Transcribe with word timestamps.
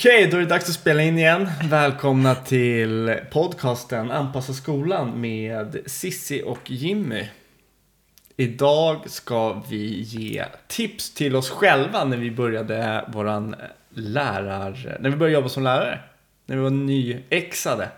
Okej, 0.00 0.26
då 0.30 0.36
är 0.36 0.40
det 0.40 0.46
dags 0.46 0.68
att 0.68 0.74
spela 0.74 1.02
in 1.02 1.18
igen. 1.18 1.50
Välkomna 1.64 2.34
till 2.34 3.16
podcasten 3.30 4.10
Anpassa 4.10 4.52
skolan 4.52 5.20
med 5.20 5.78
Sissi 5.86 6.42
och 6.46 6.70
Jimmy. 6.70 7.28
Idag 8.36 9.10
ska 9.10 9.62
vi 9.68 10.00
ge 10.00 10.44
tips 10.68 11.14
till 11.14 11.36
oss 11.36 11.50
själva 11.50 12.04
när 12.04 12.16
vi 12.16 12.30
började 12.30 13.04
våran 13.08 13.54
eh, 13.54 13.58
lärar... 13.94 14.96
När 15.00 15.10
vi 15.10 15.16
började 15.16 15.34
jobba 15.34 15.48
som 15.48 15.62
lärare. 15.62 16.00
När 16.46 16.56
vi 16.56 16.62
var 16.62 16.70
nyexade. 16.70 17.88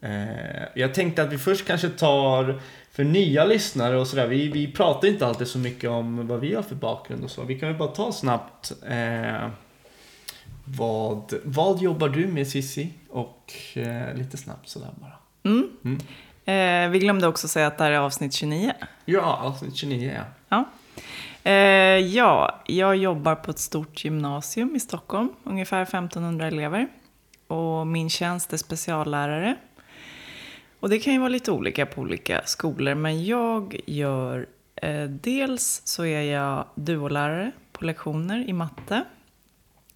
Eh, 0.00 0.62
jag 0.74 0.94
tänkte 0.94 1.22
att 1.22 1.32
vi 1.32 1.38
först 1.38 1.66
kanske 1.66 1.88
tar 1.88 2.60
för 2.90 3.04
nya 3.04 3.44
lyssnare 3.44 4.00
och 4.00 4.06
sådär. 4.06 4.26
Vi, 4.26 4.48
vi 4.48 4.72
pratar 4.72 5.08
inte 5.08 5.26
alltid 5.26 5.48
så 5.48 5.58
mycket 5.58 5.90
om 5.90 6.26
vad 6.26 6.40
vi 6.40 6.54
har 6.54 6.62
för 6.62 6.74
bakgrund 6.74 7.24
och 7.24 7.30
så. 7.30 7.42
Vi 7.42 7.58
kan 7.58 7.68
väl 7.68 7.78
bara 7.78 7.88
ta 7.88 8.12
snabbt. 8.12 8.72
Eh, 8.88 9.48
vad, 10.64 11.34
vad 11.44 11.82
jobbar 11.82 12.08
du 12.08 12.26
med 12.26 12.48
Sissi? 12.48 12.92
Och 13.10 13.52
eh, 13.74 14.14
lite 14.14 14.36
snabbt 14.36 14.68
sådär 14.68 14.90
bara. 15.00 15.18
Mm. 15.44 15.98
Eh, 16.44 16.90
vi 16.90 16.98
glömde 16.98 17.26
också 17.26 17.48
säga 17.48 17.66
att 17.66 17.78
det 17.78 17.84
här 17.84 17.90
är 17.90 17.98
avsnitt 17.98 18.32
29. 18.32 18.72
Ja, 19.04 19.38
avsnitt 19.42 19.76
29 19.76 20.12
ja. 20.16 20.24
Ja. 20.48 20.64
Eh, 21.50 21.98
ja, 21.98 22.62
jag 22.66 22.96
jobbar 22.96 23.34
på 23.34 23.50
ett 23.50 23.58
stort 23.58 24.04
gymnasium 24.04 24.76
i 24.76 24.80
Stockholm, 24.80 25.32
ungefär 25.44 25.82
1500 25.82 26.46
elever. 26.46 26.88
Och 27.46 27.86
min 27.86 28.10
tjänst 28.10 28.52
är 28.52 28.56
speciallärare. 28.56 29.56
Och 30.80 30.88
det 30.88 30.98
kan 30.98 31.12
ju 31.12 31.18
vara 31.18 31.28
lite 31.28 31.52
olika 31.52 31.86
på 31.86 32.00
olika 32.00 32.42
skolor, 32.44 32.94
men 32.94 33.24
jag 33.24 33.80
gör 33.86 34.46
eh, 34.76 35.04
dels 35.04 35.82
så 35.84 36.04
är 36.04 36.22
jag 36.22 36.66
duolärare 36.74 37.52
på 37.72 37.84
lektioner 37.84 38.48
i 38.48 38.52
matte. 38.52 39.04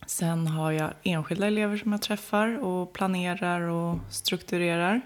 Sen 0.06 0.46
har 0.46 0.72
jag 0.72 0.90
enskilda 1.02 1.46
elever 1.46 1.76
som 1.76 1.92
jag 1.92 2.02
träffar 2.02 2.64
och 2.64 2.92
planerar 2.92 3.60
och 3.60 3.98
strukturerar. 4.10 5.00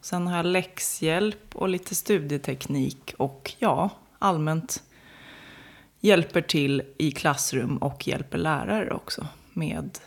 Sen 0.00 0.26
har 0.26 0.36
jag 0.36 0.46
läxhjälp 0.46 1.56
och 1.56 1.68
lite 1.68 1.94
studieteknik 1.94 3.14
och 3.18 3.52
ja, 3.58 3.90
allmänt 4.18 4.82
hjälper 6.00 6.42
till 6.42 6.82
i 6.98 7.12
klassrum 7.12 7.76
och 7.76 8.08
hjälper 8.08 8.38
lärare 8.38 8.90
också 8.90 9.26
med 9.52 9.98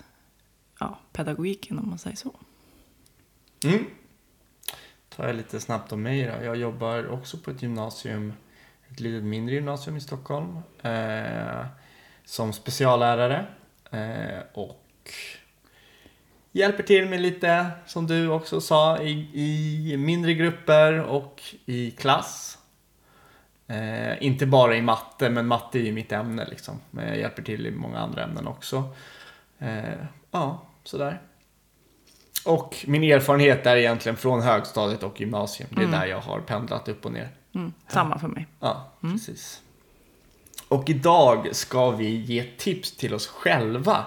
ja, 0.80 1.00
pedagogiken 1.12 1.80
om 1.80 1.90
man 1.90 2.00
säger 2.00 2.18
så. 2.18 2.36
Mm. 3.66 3.86
Tar 5.10 5.28
jag 5.28 5.36
lite 5.36 5.60
snabbt 5.60 5.92
om 5.92 6.02
mig 6.02 6.24
då. 6.24 6.46
Jag 6.46 6.56
jobbar 6.56 7.08
också 7.08 7.38
på 7.38 7.52
ett 7.52 7.62
gymnasium, 7.62 8.34
ett 8.90 9.00
litet 9.00 9.24
mindre 9.24 9.56
gymnasium 9.56 9.98
i 9.98 10.02
Stockholm. 10.02 10.58
Eh, 10.82 11.66
som 12.26 12.54
speciallärare. 12.54 13.48
Eh, 13.94 14.40
och 14.54 15.12
hjälper 16.52 16.84
till 16.84 17.10
med 17.10 17.22
lite, 17.22 17.72
som 17.86 18.08
du 18.08 18.28
också 18.30 18.62
sa, 18.62 19.02
i, 19.02 19.30
i 19.34 19.98
mindre 19.98 20.34
grupper 20.34 21.00
och 21.02 21.42
i 21.66 21.92
klass. 21.92 22.58
Eh, 23.68 24.24
inte 24.24 24.46
bara 24.46 24.76
i 24.76 24.82
matte, 24.82 25.30
men 25.30 25.48
matte 25.48 25.80
är 25.80 25.84
ju 25.84 25.92
mitt 25.92 26.12
ämne 26.12 26.46
liksom. 26.46 26.80
Men 26.92 27.08
jag 27.08 27.18
hjälper 27.18 27.42
till 27.44 27.68
i 27.68 27.72
många 27.72 28.00
andra 28.00 28.24
ämnen 28.24 28.48
också. 28.48 28.84
Eh, 29.60 30.06
ja, 30.32 30.62
sådär. 30.84 31.22
Och 32.46 32.86
min 32.88 33.04
erfarenhet 33.04 33.66
är 33.66 33.76
egentligen 33.76 34.18
från 34.18 34.42
högstadiet 34.42 35.04
och 35.04 35.22
gymnasium. 35.22 35.70
Det 35.72 35.84
är 35.84 35.88
där 35.88 36.06
jag 36.06 36.20
har 36.20 36.40
pendlat 36.40 36.88
upp 36.88 37.06
och 37.06 37.12
ner. 37.12 37.30
Mm, 37.56 37.74
samma 37.88 38.20
för 38.20 38.28
mig. 38.28 38.48
Ja, 38.60 38.92
precis. 39.02 39.62
Och 40.74 40.90
idag 40.90 41.48
ska 41.52 41.92
vi 41.92 42.10
ge 42.16 42.44
tips 42.44 42.92
till 42.98 43.14
oss 43.14 43.28
själva 43.28 44.06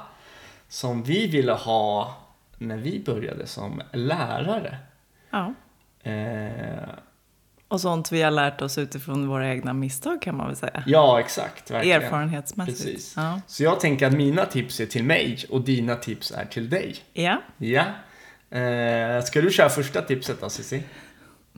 som 0.68 1.02
vi 1.02 1.26
ville 1.26 1.52
ha 1.52 2.16
när 2.58 2.76
vi 2.76 3.02
började 3.06 3.46
som 3.46 3.82
lärare. 3.92 4.76
Ja. 5.30 5.54
Eh, 6.10 6.88
Och 7.68 7.80
sånt 7.80 8.12
vi 8.12 8.22
har 8.22 8.30
lärt 8.30 8.62
oss 8.62 8.78
utifrån 8.78 9.28
våra 9.28 9.48
egna 9.48 9.72
misstag 9.72 10.22
kan 10.22 10.36
man 10.36 10.46
väl 10.46 10.56
säga. 10.56 10.82
ja, 10.86 11.20
exakt. 11.20 11.70
Verkligen. 11.70 12.02
Erfarenhetsmässigt. 12.02 12.84
Precis. 12.84 13.14
Ja. 13.16 13.40
Så 13.46 13.62
jag 13.62 13.80
tänker 13.80 14.06
att 14.06 14.12
mina 14.12 14.46
tips 14.46 14.80
är 14.80 14.86
till 14.86 15.04
mig 15.04 15.38
och 15.50 15.60
dina 15.60 15.96
tips 15.96 16.30
är 16.30 16.44
till 16.44 16.70
dig. 16.70 16.96
ja. 17.12 17.42
Ja. 17.58 17.84
Eh, 18.58 19.22
ska 19.24 19.40
du 19.40 19.50
köra 19.50 19.68
första 19.68 20.02
tipset 20.02 20.40
då, 20.40 20.48
Cissi? 20.50 20.82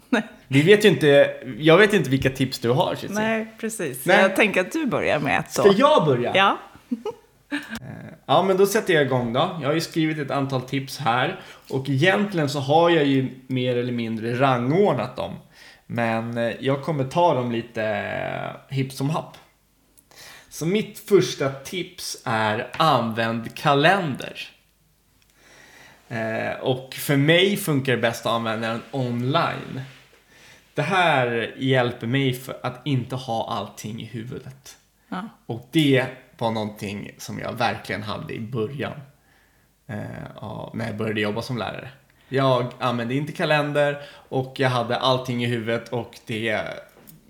Nej. 0.11 0.23
Vi 0.49 0.63
vet 0.63 0.85
ju 0.85 0.89
inte, 0.89 1.35
jag 1.59 1.79
vet 1.79 1.93
inte 1.93 2.11
vilka 2.11 2.31
tips 2.31 2.59
du 2.59 2.71
har, 2.71 2.95
Cissi. 2.95 3.15
Nej, 3.15 3.55
precis. 3.61 4.07
Nej. 4.07 4.23
Jag 4.23 4.37
tänker 4.37 4.61
att 4.61 4.73
du 4.73 4.87
börjar 4.87 5.19
med 5.19 5.39
ett 5.39 5.57
då. 5.57 5.63
Ska 5.63 5.73
jag 5.73 6.07
börja? 6.07 6.33
Ja. 6.37 6.59
Ja, 8.27 8.43
men 8.43 8.57
då 8.57 8.67
sätter 8.67 8.95
jag 8.95 9.03
igång 9.03 9.33
då. 9.33 9.59
Jag 9.61 9.69
har 9.69 9.75
ju 9.75 9.81
skrivit 9.81 10.19
ett 10.19 10.31
antal 10.31 10.63
tips 10.63 10.99
här 10.99 11.41
och 11.69 11.89
egentligen 11.89 12.49
så 12.49 12.61
har 12.61 12.91
jag 12.91 13.05
ju 13.05 13.29
mer 13.47 13.77
eller 13.77 13.93
mindre 13.93 14.41
rangordnat 14.41 15.17
dem. 15.17 15.35
Men 15.87 16.39
eh, 16.39 16.53
jag 16.61 16.83
kommer 16.83 17.05
ta 17.05 17.35
dem 17.35 17.53
lite 17.53 17.85
eh, 17.85 18.77
hipp 18.77 18.93
som 18.93 19.11
happ. 19.11 19.37
Så 20.49 20.67
mitt 20.67 20.99
första 20.99 21.51
tips 21.51 22.23
är 22.25 22.69
använd 22.77 23.55
kalender. 23.55 24.49
Eh, 26.09 26.61
och 26.61 26.95
för 26.95 27.17
mig 27.17 27.57
funkar 27.57 27.93
det 27.93 28.03
bäst 28.03 28.27
att 28.27 28.33
använda 28.33 28.69
den 28.69 28.83
online. 28.91 29.81
Det 30.79 30.83
här 30.83 31.55
hjälper 31.57 32.07
mig 32.07 32.35
för 32.35 32.59
att 32.63 32.81
inte 32.85 33.17
ha 33.17 33.49
allting 33.51 34.03
i 34.03 34.05
huvudet. 34.05 34.77
Ja. 35.09 35.29
Och 35.47 35.69
det 35.71 36.07
var 36.39 36.51
någonting 36.51 37.11
som 37.19 37.39
jag 37.39 37.53
verkligen 37.53 38.03
hade 38.03 38.35
i 38.35 38.41
början. 38.41 38.93
Eh, 39.87 40.71
när 40.75 40.87
jag 40.87 40.97
började 40.97 41.21
jobba 41.21 41.43
som 41.43 41.59
lärare. 41.59 41.89
Jag 42.29 42.73
använde 42.79 43.15
inte 43.15 43.33
kalender 43.33 44.03
och 44.29 44.55
jag 44.57 44.71
hade 44.71 44.97
allting 44.97 45.45
i 45.45 45.47
huvudet 45.47 45.89
och 45.89 46.19
det 46.27 46.61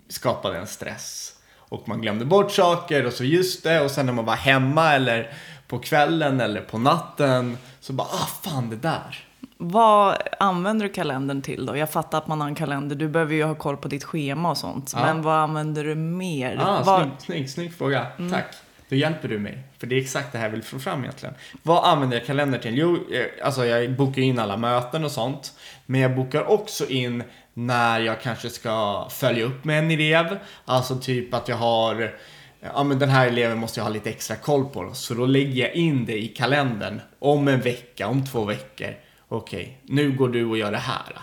skapade 0.09 0.59
en 0.59 0.67
stress. 0.67 1.35
Och 1.57 1.89
man 1.89 2.01
glömde 2.01 2.25
bort 2.25 2.53
saker 2.53 3.07
och 3.07 3.13
så 3.13 3.25
just 3.25 3.65
det 3.65 3.81
och 3.81 3.91
sen 3.91 4.07
när 4.07 4.13
man 4.13 4.25
var 4.25 4.37
hemma 4.37 4.95
eller 4.95 5.33
på 5.67 5.79
kvällen 5.79 6.41
eller 6.41 6.61
på 6.61 6.79
natten 6.79 7.59
så 7.81 7.93
bara 7.93 8.09
ah 8.09 8.29
fan 8.43 8.71
det 8.71 8.77
där. 8.77 9.28
Vad 9.61 10.17
använder 10.39 10.87
du 10.87 10.93
kalendern 10.93 11.43
till 11.43 11.67
då? 11.67 11.77
Jag 11.77 11.91
fattar 11.91 12.19
att 12.19 12.27
man 12.27 12.41
har 12.41 12.49
en 12.49 12.55
kalender. 12.55 12.97
Du 12.97 13.09
behöver 13.09 13.35
ju 13.35 13.45
ha 13.45 13.55
koll 13.55 13.77
på 13.77 13.89
ditt 13.89 14.05
schema 14.05 14.51
och 14.51 14.57
sånt. 14.57 14.93
Ja. 14.95 15.01
Men 15.01 15.23
vad 15.23 15.37
använder 15.37 15.85
du 15.85 15.95
mer? 15.95 16.59
Ah, 16.61 16.83
vad... 16.85 17.01
snygg, 17.01 17.13
snygg, 17.19 17.51
snygg 17.51 17.75
fråga. 17.75 18.07
Tack. 18.31 18.47
Då 18.89 18.97
hjälper 18.97 19.29
du 19.29 19.39
mig. 19.39 19.59
För 19.79 19.87
det 19.87 19.97
är 19.97 20.01
exakt 20.01 20.33
det 20.33 20.39
här 20.39 20.45
jag 20.45 20.51
vill 20.51 20.63
få 20.63 20.79
fram 20.79 21.01
egentligen. 21.01 21.35
Vad 21.63 21.85
använder 21.85 22.17
jag 22.17 22.27
kalender 22.27 22.59
till? 22.59 22.79
Jo, 22.79 22.95
eh, 22.95 23.47
alltså 23.47 23.67
jag 23.67 23.97
bokar 23.97 24.23
in 24.23 24.39
alla 24.39 24.57
möten 24.57 25.05
och 25.05 25.11
sånt. 25.11 25.53
Men 25.87 26.01
jag 26.01 26.17
bokar 26.17 26.51
också 26.51 26.89
in 26.89 27.23
när 27.55 28.01
jag 28.01 28.21
kanske 28.21 28.51
ska 28.51 29.07
följa 29.11 29.45
upp 29.45 29.65
med 29.65 29.79
en 29.79 29.91
elev. 29.91 30.39
Alltså 30.65 30.97
typ 30.97 31.35
att 31.35 31.49
jag 31.49 31.57
har, 31.57 32.15
ja 32.61 32.85
men 32.85 32.99
den 32.99 33.09
här 33.09 33.27
eleven 33.27 33.59
måste 33.59 33.81
jag 33.81 33.85
ha 33.85 33.93
lite 33.93 34.11
extra 34.11 34.37
koll 34.37 34.65
på. 34.65 34.91
Så 34.95 35.15
då 35.15 35.27
lägger 35.27 35.63
jag 35.63 35.75
in 35.75 36.05
det 36.05 36.19
i 36.19 36.29
kalendern 36.29 37.01
om 37.19 37.49
en 37.49 37.61
vecka, 37.61 38.09
om 38.09 38.27
två 38.27 38.45
veckor. 38.45 38.95
Okej, 39.29 39.81
nu 39.87 40.13
går 40.13 40.29
du 40.29 40.45
och 40.45 40.59
gör 40.59 40.73
det 40.73 40.79
här. 40.79 41.19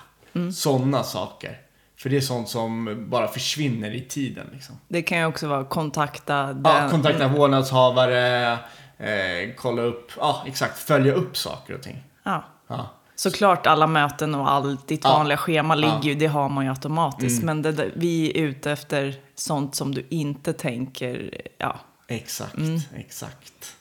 Sådana 0.51 1.03
saker. 1.03 1.59
För 1.97 2.09
det 2.09 2.17
är 2.17 2.21
sånt 2.21 2.49
som 2.49 3.05
bara 3.09 3.27
försvinner 3.27 3.91
i 3.95 4.01
tiden 4.01 4.47
liksom. 4.53 4.75
Det 4.87 5.01
kan 5.01 5.17
ju 5.17 5.25
också 5.25 5.47
vara 5.47 5.65
kontakta 5.65 6.43
den... 6.53 6.61
Ja, 6.83 6.87
kontakta 6.91 7.27
vårdnadshavare, 7.27 8.51
eh, 8.97 9.49
kolla 9.57 9.81
upp, 9.81 10.11
ja 10.17 10.43
exakt, 10.47 10.77
följa 10.79 11.13
upp 11.13 11.37
saker 11.37 11.73
och 11.75 11.81
ting. 11.81 12.03
Ja. 12.23 12.43
Ja. 12.67 12.89
Såklart 13.15 13.67
alla 13.67 13.87
möten 13.87 14.35
och 14.35 14.51
allt 14.51 14.87
ditt 14.87 15.03
Ja. 15.03 15.09
vanliga 15.17 15.37
schema 15.37 15.75
ligger 15.75 15.87
Ja. 15.93 15.95
Mm. 15.95 16.07
ju, 16.07 16.15
det 16.15 16.25
har 16.27 16.49
man 16.49 16.63
ju 16.65 16.69
automatiskt. 16.69 17.43
Men 17.43 17.61
det, 17.61 17.91
vi 17.95 18.29
är 18.39 18.43
ute 18.43 18.71
efter 18.71 19.15
sånt 19.35 19.75
som 19.75 19.95
du 19.95 20.05
inte 20.09 20.53
tänker, 20.53 21.41
ja. 21.57 21.75
Exakt, 22.07 22.57
Mm. 22.57 22.79
exakt. 22.95 23.75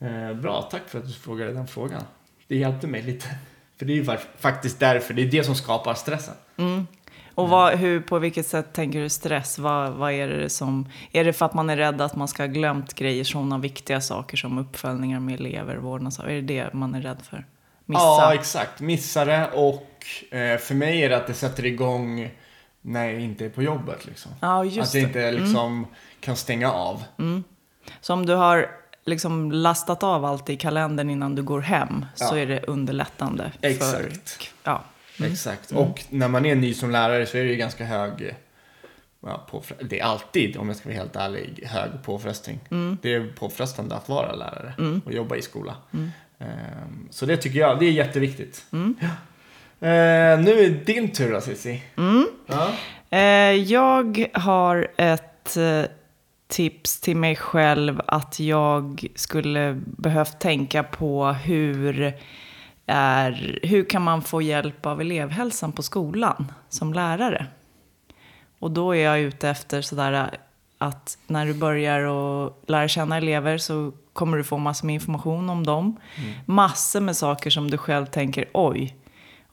Eh, 0.00 0.34
bra, 0.36 0.62
tack 0.62 0.82
för 0.88 0.98
att 0.98 1.06
du 1.06 1.12
frågade 1.12 1.52
den 1.52 1.66
frågan. 1.66 2.02
Det 2.48 2.56
hjälpte 2.56 2.86
mig 2.86 3.02
lite. 3.02 3.26
För 3.78 3.86
det 3.86 3.92
är 3.92 3.96
ju 3.96 4.02
fa- 4.04 4.18
faktiskt 4.38 4.80
därför, 4.80 5.14
det 5.14 5.22
är 5.22 5.26
det 5.26 5.44
som 5.44 5.54
skapar 5.54 5.94
stressen. 5.94 6.34
Och 7.34 7.48
vad, 7.48 7.78
hur, 7.78 8.00
på 8.00 8.18
vilket 8.18 8.46
sätt 8.46 8.72
tänker 8.72 9.00
du 9.00 9.08
stress? 9.08 9.58
Vad, 9.58 9.92
vad 9.92 10.12
är 10.12 10.28
det 10.28 10.50
som... 10.50 10.88
Är 11.12 11.24
det 11.24 11.32
för 11.32 11.46
att 11.46 11.54
man 11.54 11.70
är 11.70 11.76
rädd 11.76 12.00
att 12.00 12.16
man 12.16 12.28
ska 12.28 12.42
ha 12.42 12.48
glömt 12.48 12.94
grejer, 12.94 13.24
sådana 13.24 13.58
viktiga 13.58 14.00
saker 14.00 14.36
som 14.36 14.58
uppföljningar 14.58 15.20
med 15.20 15.40
elever, 15.40 15.76
vårdnadshavare? 15.76 16.32
Är 16.32 16.42
det 16.42 16.54
det 16.64 16.72
man 16.72 16.94
är 16.94 17.00
rädd 17.00 17.22
för? 17.22 17.46
Missa? 17.86 18.02
Ja, 18.02 18.34
exakt. 18.34 18.80
Missa 18.80 19.24
det 19.24 19.50
och 19.54 20.06
eh, 20.30 20.58
för 20.58 20.74
mig 20.74 21.02
är 21.02 21.08
det 21.08 21.16
att 21.16 21.26
det 21.26 21.34
sätter 21.34 21.66
igång 21.66 22.30
när 22.80 23.04
jag 23.04 23.20
inte 23.20 23.44
är 23.44 23.48
på 23.48 23.62
jobbet. 23.62 24.06
Liksom. 24.06 24.32
Ja, 24.40 24.64
att 24.64 24.72
jag 24.72 24.86
det. 24.92 24.98
Mm. 24.98 25.08
inte 25.08 25.32
liksom 25.32 25.86
kan 26.20 26.36
stänga 26.36 26.72
av. 26.72 27.02
Så 28.00 28.12
om 28.12 28.26
du 28.26 28.34
har 28.34 28.70
liksom 29.06 29.52
lastat 29.52 30.02
av 30.02 30.24
allt 30.24 30.50
i 30.50 30.56
kalendern 30.56 31.10
innan 31.10 31.34
du 31.34 31.42
går 31.42 31.60
hem 31.60 32.06
så 32.14 32.36
Ja. 32.36 32.38
är 32.38 32.46
det 32.46 32.60
underlättande. 32.66 33.52
Exakt. 33.60 34.30
För, 34.30 34.48
ja. 34.64 34.84
Exakt. 35.24 35.72
Och 35.72 36.04
när 36.10 36.28
man 36.28 36.46
är 36.46 36.54
ny 36.54 36.74
som 36.74 36.90
lärare 36.90 37.26
så 37.26 37.36
är 37.38 37.42
det 37.44 37.50
ju 37.50 37.56
ganska 37.56 37.84
hög 37.84 38.34
ja, 39.26 39.46
påfre- 39.50 39.82
det 39.88 40.00
är 40.00 40.04
alltid, 40.04 40.56
om 40.56 40.68
jag 40.68 40.76
ska 40.76 40.88
vara 40.88 40.98
helt 40.98 41.16
ärlig, 41.16 41.64
hög 41.66 41.90
påfrestning. 42.04 42.60
Det 43.02 43.14
är 43.14 43.32
påfrestande 43.38 43.94
att 43.94 44.08
vara 44.08 44.34
lärare 44.34 44.74
och 45.04 45.12
jobba 45.12 45.36
i 45.36 45.42
skola. 45.42 45.74
Ehm, 46.38 47.08
Så 47.10 47.26
det 47.26 47.36
tycker 47.36 47.58
jag, 47.58 47.78
det 47.78 47.86
är 47.86 47.90
jätteviktigt. 47.92 48.64
Ja. 48.70 48.78
Eh, 49.88 50.40
nu 50.40 50.50
är 50.50 50.70
det 50.70 50.84
din 50.92 51.12
tur 51.12 51.32
då 51.32 51.40
Cissi. 51.40 51.82
Ja. 52.46 52.68
Eh, 53.10 53.20
jag 53.52 54.26
har 54.34 54.88
ett 54.96 55.56
eh, 55.56 55.82
tips 56.48 57.00
till 57.00 57.16
mig 57.16 57.36
själv 57.36 58.00
att 58.06 58.40
jag 58.40 59.06
skulle 59.14 59.82
behövt 59.86 60.38
tänka 60.38 60.82
på 60.82 61.26
hur, 61.26 62.14
är, 62.86 63.58
hur 63.62 63.84
kan 63.84 64.02
man 64.02 64.22
få 64.22 64.42
hjälp 64.42 64.86
av 64.86 65.00
elevhälsan 65.00 65.72
på 65.72 65.82
skolan 65.82 66.52
som 66.68 66.92
lärare. 66.92 67.46
Och 68.58 68.70
då 68.70 68.94
är 68.94 69.04
jag 69.04 69.20
ute 69.20 69.48
efter 69.48 69.82
sådär 69.82 70.30
att 70.78 71.18
när 71.26 71.46
du 71.46 71.54
börjar 71.54 72.00
att 72.00 72.70
lära 72.70 72.88
känna 72.88 73.16
elever 73.16 73.58
så 73.58 73.92
kommer 74.12 74.36
du 74.36 74.44
få 74.44 74.58
massor 74.58 74.86
med 74.86 74.94
information 74.94 75.50
om 75.50 75.66
dem. 75.66 75.96
Massor 76.46 77.00
med 77.00 77.16
saker 77.16 77.50
som 77.50 77.70
du 77.70 77.78
själv 77.78 78.06
tänker 78.06 78.44
oj, 78.52 78.96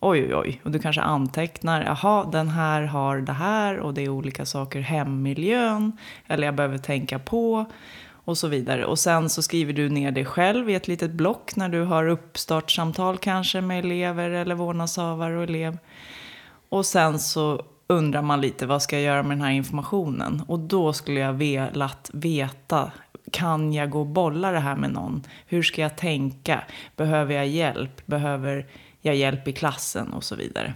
oj, 0.02 0.24
oj, 0.24 0.36
oj. 0.36 0.62
Och 0.64 0.72
du 0.72 0.80
kanske 0.80 1.02
antecknar, 1.02 1.84
jaha, 1.84 2.26
den 2.32 2.48
här 2.48 2.82
har 2.82 3.18
det 3.18 3.34
här 3.34 3.80
och 3.80 3.94
det 3.94 4.02
är 4.02 4.10
olika 4.10 4.46
saker, 4.46 4.80
hemmiljön, 4.80 5.98
eller 6.28 6.48
jag 6.48 6.56
behöver 6.56 6.78
tänka 6.78 7.20
på 7.20 7.66
och 8.26 8.38
så 8.38 8.48
vidare. 8.48 8.86
Och 8.86 9.00
sen 9.00 9.30
så 9.30 9.42
skriver 9.42 9.74
du 9.74 9.90
ner 9.90 10.12
det 10.12 10.26
själv 10.26 10.70
i 10.70 10.76
ett 10.76 10.88
litet 10.88 11.12
block 11.12 11.56
när 11.56 11.70
du 11.70 11.84
har 11.84 12.08
uppstartssamtal 12.08 13.18
kanske 13.18 13.62
med 13.62 13.86
elever 13.86 14.30
eller 14.30 14.56
vårdnadshavare 14.56 15.38
och 15.38 15.44
elev. 15.44 15.78
Och 16.70 16.86
sen 16.86 17.20
så 17.20 17.64
undrar 17.88 18.22
man 18.22 18.42
lite 18.42 18.66
vad 18.66 18.82
ska 18.82 18.96
jag 18.96 19.04
göra 19.04 19.24
med 19.24 19.38
den 19.38 19.46
här 19.46 19.52
informationen? 19.52 20.44
Och 20.48 20.60
då 20.60 20.94
skulle 20.94 21.20
jag 21.20 21.34
velat 21.34 22.10
veta, 22.14 22.92
kan 23.32 23.74
jag 23.74 23.90
gå 23.90 24.00
och 24.00 24.08
bolla 24.08 24.52
det 24.52 24.60
här 24.60 24.76
med 24.76 24.92
någon? 24.92 25.24
Hur 25.46 25.64
ska 25.64 25.82
jag 25.82 25.98
tänka? 25.98 26.64
Behöver 26.96 27.36
jag 27.36 27.48
hjälp? 27.48 28.06
Behöver 28.06 28.66
jag 29.02 29.16
hjälp 29.16 29.48
i 29.48 29.54
klassen? 29.54 30.14
Och 30.14 30.24
så 30.24 30.36
vidare. 30.36 30.74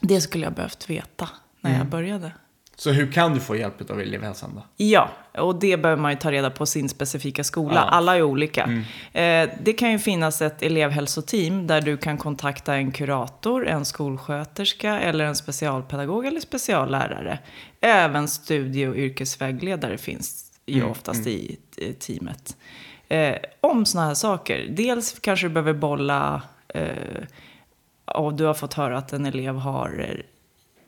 Det 0.00 0.20
skulle 0.20 0.44
jag 0.44 0.52
behövt 0.52 0.90
veta 0.90 1.28
när 1.60 1.78
jag 1.78 1.86
började. 1.86 2.32
Så 2.76 2.90
hur 2.90 3.12
kan 3.12 3.34
du 3.34 3.40
få 3.40 3.56
hjälp 3.56 3.90
av 3.90 4.00
elevhälsan 4.00 4.50
då? 4.54 4.66
Ja, 4.76 5.10
och 5.38 5.60
det 5.60 5.76
behöver 5.76 6.02
man 6.02 6.10
ju 6.10 6.18
ta 6.18 6.32
reda 6.32 6.50
på 6.50 6.66
sin 6.66 6.88
specifika 6.88 7.44
skola. 7.44 7.74
Ja. 7.74 7.80
Alla 7.80 8.16
är 8.16 8.22
olika. 8.22 8.84
Eh, 9.12 9.50
det 9.62 9.72
kan 9.72 9.92
ju 9.92 9.98
finnas 9.98 10.42
ett 10.42 10.62
elevhälsoteam 10.62 11.66
där 11.66 11.80
du 11.80 11.96
kan 11.96 12.18
kontakta 12.18 12.74
en 12.74 12.92
kurator, 12.92 13.68
en 13.68 13.84
skolsköterska 13.84 15.00
eller 15.00 15.24
en 15.24 15.36
specialpedagog 15.36 16.26
eller 16.26 16.40
speciallärare. 16.40 17.38
Även 17.80 18.28
studie 18.28 18.86
och 18.86 18.96
yrkesvägledare 18.96 19.98
finns 19.98 20.52
ju 20.66 20.84
oftast 20.84 21.26
i 21.26 21.58
eh, 21.76 21.92
teamet. 21.92 22.56
Eh, 23.08 23.36
om 23.60 23.86
sådana 23.86 24.08
här 24.08 24.14
saker. 24.14 24.66
Dels 24.70 25.18
kanske 25.20 25.46
du 25.46 25.50
behöver 25.50 25.74
bolla 25.74 26.42
Eh, 26.74 27.22
och 28.04 28.34
du 28.34 28.44
har 28.44 28.54
fått 28.54 28.74
höra 28.74 28.98
att 28.98 29.12
en 29.12 29.26
elev 29.26 29.56
har 29.56 30.06
eh, 30.08 30.24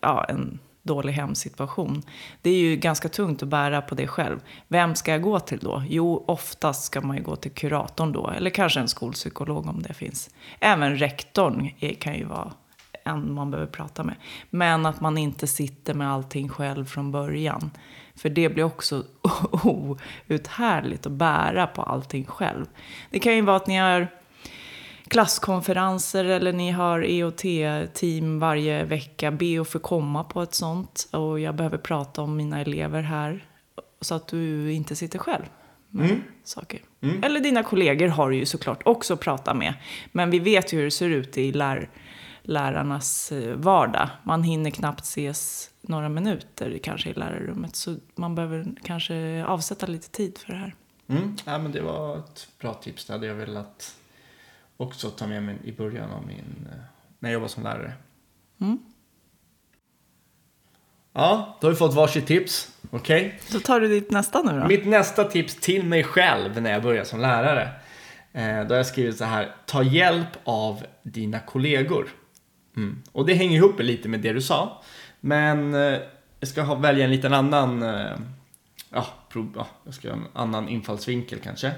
ja, 0.01 0.25
en 0.25 0.59
dålig 0.83 1.13
hemsituation. 1.13 2.03
Det 2.43 2.51
är 2.51 2.59
ju 2.59 2.77
ganska 2.77 3.09
tungt 3.09 3.43
att 3.43 3.49
bära 3.49 3.83
på 3.83 3.95
det 3.95 4.07
själv. 4.07 4.41
Vem 4.69 4.95
ska 4.95 5.11
jag 5.11 5.23
gå 5.23 5.41
till 5.41 5.59
då? 5.59 5.83
Jo, 5.89 6.25
oftast 6.27 6.85
ska 6.85 7.01
man 7.01 7.17
ju 7.17 7.23
gå 7.23 7.37
till 7.37 7.51
kuratorn 7.51 8.13
då, 8.13 8.31
eller 8.31 8.51
kanske 8.51 8.81
en 8.81 8.89
skolpsykolog 8.89 9.67
om 9.67 9.83
det 9.83 9.95
finns. 9.95 10.31
Även 10.61 10.99
rektorn 10.99 11.71
kan 11.99 12.15
ju 12.15 12.25
vara 12.25 12.53
en 13.05 13.33
man 13.35 13.51
behöver 13.51 13.73
prata 13.73 14.05
med. 14.05 14.15
Men 14.51 14.87
att 14.87 15.01
man 15.01 15.19
inte 15.19 15.47
sitter 15.47 15.95
med 15.95 16.13
allting 16.13 16.49
själv 16.49 16.85
från 16.85 17.13
början. 17.13 17.71
För 18.17 18.29
det 18.29 18.49
blir 18.49 18.65
också 18.65 19.05
outhärdligt 20.29 21.07
att 21.07 21.13
bära 21.13 21.67
på 21.67 21.83
allting 21.83 22.25
själv. 22.25 22.67
Det 23.11 23.19
kan 23.19 23.35
ju 23.35 23.41
vara 23.43 23.57
att 23.57 23.67
ni 23.67 23.77
har 23.77 24.09
klasskonferenser 25.09 26.25
eller 26.25 26.53
ni 26.53 26.71
har 26.71 27.01
EOT-team 27.01 28.39
varje 28.39 28.85
vecka. 28.85 29.31
Be 29.31 29.61
att 29.61 29.69
få 29.69 29.79
komma 29.79 30.25
på 30.25 30.43
ett 30.43 30.55
sånt. 30.55 31.09
Och 31.11 31.41
jag 31.41 31.55
behöver 31.55 31.79
prata 31.79 32.23
om 32.23 32.37
mina 32.37 32.61
elever 32.61 33.03
här. 33.03 33.47
Så 34.01 34.15
att 34.15 34.29
du 34.29 34.73
inte 34.73 34.97
sitter 34.97 35.19
själv 35.19 35.45
med 35.91 36.21
saker. 36.45 36.81
Eller 37.23 37.41
dina 37.41 37.63
kollegor 37.63 38.09
har 38.09 38.31
du 38.31 38.37
ju 38.37 38.47
såklart 38.47 38.83
också 38.85 39.15
att 39.15 39.21
prata 39.21 39.55
med. 39.55 39.75
Men 40.13 40.31
vi 40.31 40.39
vet 40.39 40.73
ju 40.73 40.77
hur 40.77 40.85
det 40.85 40.91
ser 40.91 41.09
ut 41.09 41.39
i 41.39 41.53
lär, 41.53 41.91
lärarnas 42.43 43.33
eh, 43.33 43.55
vardag. 43.55 44.09
Man 44.23 44.43
hinner 44.43 44.71
knappt 44.71 45.05
ses 45.05 45.71
några 45.81 46.09
minuter 46.09 46.79
kanske 46.83 47.11
i 47.11 47.15
lärarrummet. 47.15 47.77
Så 47.77 47.97
man 48.15 48.35
behöver 48.35 48.75
kanske 48.83 49.45
avsätta 49.45 49.87
lite 49.87 50.11
tid 50.11 50.39
för 50.39 50.53
det 50.53 50.59
här. 50.59 50.75
Mm. 51.07 51.37
Ja, 51.45 51.59
men 51.59 51.73
det 51.73 51.81
var 51.81 52.19
ett 52.19 52.49
bra 52.61 52.75
tips. 52.75 53.05
Det 53.05 53.13
hade 53.13 53.27
jag 53.27 53.35
velat 53.35 53.95
också 54.77 55.11
ta 55.11 55.27
med 55.27 55.43
mig 55.43 55.57
i 55.65 55.73
början 55.73 56.11
av 56.11 56.27
min... 56.27 56.69
eh, 56.73 56.79
När 57.19 57.31
jag 57.31 57.33
jobbade 57.35 57.53
som 57.53 57.63
lärare. 57.63 57.93
Mm. 58.61 58.79
Ja, 61.13 61.59
då 61.61 61.67
har 61.67 61.73
vi 61.73 61.77
fått 61.77 61.95
varsitt 61.95 62.27
tips. 62.27 62.73
Okej? 62.91 63.41
Så 63.49 63.61
tar 63.61 63.81
du 63.81 63.89
ditt 63.89 64.11
nästa 64.11 64.43
nu 64.43 64.61
då? 64.61 64.67
Mitt 64.67 64.87
nästa 64.87 65.25
tips 65.25 65.55
till 65.57 65.85
mig 65.85 66.05
själv 66.05 66.63
när 66.63 66.71
jag 66.73 66.83
börjar 66.83 67.05
som 67.05 67.21
lärare. 67.21 67.69
Eh, 68.33 68.61
då 68.67 68.75
har 68.75 68.77
jag 68.77 68.87
skrivit 68.87 69.17
så 69.17 69.25
här. 69.25 69.55
Ta 69.67 69.83
hjälp 69.83 70.29
av 70.45 70.85
dina 71.03 71.41
kollegor. 71.41 72.09
Mm. 72.77 73.03
Och 73.13 73.27
det 73.27 73.35
hänger 73.35 73.57
ihop 73.57 73.81
lite 73.81 74.09
med 74.09 74.21
det 74.21 74.33
du 74.33 74.41
sa. 74.43 74.83
Men 75.21 75.75
eh, 75.75 75.99
jag 76.41 76.49
ska 76.49 76.63
ha, 76.63 76.75
välja 76.75 77.05
en 77.05 77.11
liten 77.11 77.35
annan... 77.35 77.83
Eh, 77.83 78.17
ja, 78.91 79.07
prov, 79.29 79.53
ja, 79.57 79.67
jag 79.85 79.95
ska 79.95 80.09
ha 80.09 80.17
en 80.17 80.27
annan 80.33 80.69
infallsvinkel 80.69 81.39
kanske. 81.39 81.73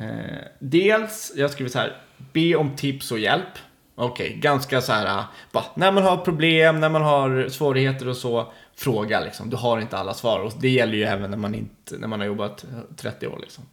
Eh, 0.00 0.38
dels, 0.58 1.32
jag 1.36 1.50
skriver 1.50 1.70
så 1.70 1.78
här. 1.78 1.96
Be 2.32 2.54
om 2.54 2.76
tips 2.76 3.12
och 3.12 3.18
hjälp. 3.18 3.58
Okej, 3.94 4.38
ganska 4.42 4.80
så 4.80 4.92
här, 4.92 5.06
eh, 5.06 5.24
bara, 5.52 5.64
när 5.74 5.92
man 5.92 6.02
har 6.02 6.16
problem, 6.16 6.80
när 6.80 6.88
man 6.88 7.02
har 7.02 7.48
svårigheter 7.48 8.08
och 8.08 8.16
så, 8.16 8.52
fråga 8.78 9.20
liksom. 9.20 9.50
Du 9.50 9.56
har 9.56 9.80
inte 9.80 9.98
alla 9.98 10.14
svar 10.14 10.40
och 10.40 10.52
det 10.60 10.68
gäller 10.68 10.94
ju 10.94 11.04
även 11.04 11.30
när 11.30 11.38
man, 11.38 11.54
inte, 11.54 11.96
när 11.98 12.08
man 12.08 12.20
har 12.20 12.26
jobbat 12.26 12.64
eh, 12.64 12.96
30 12.96 13.26
år 13.26 13.38
liksom. 13.40 13.64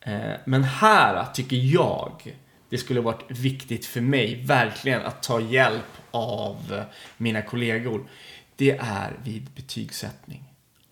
Eh, 0.00 0.32
men 0.44 0.64
här 0.64 1.16
eh, 1.16 1.32
tycker 1.32 1.56
jag 1.56 2.36
det 2.68 2.78
skulle 2.78 3.00
varit 3.00 3.30
viktigt 3.30 3.86
för 3.86 4.00
mig 4.00 4.44
verkligen 4.44 5.02
att 5.02 5.22
ta 5.22 5.40
hjälp 5.40 5.96
av 6.10 6.84
mina 7.16 7.42
kollegor. 7.42 8.08
Det 8.56 8.70
är 8.80 9.18
vid 9.24 9.50
betygssättning 9.50 10.44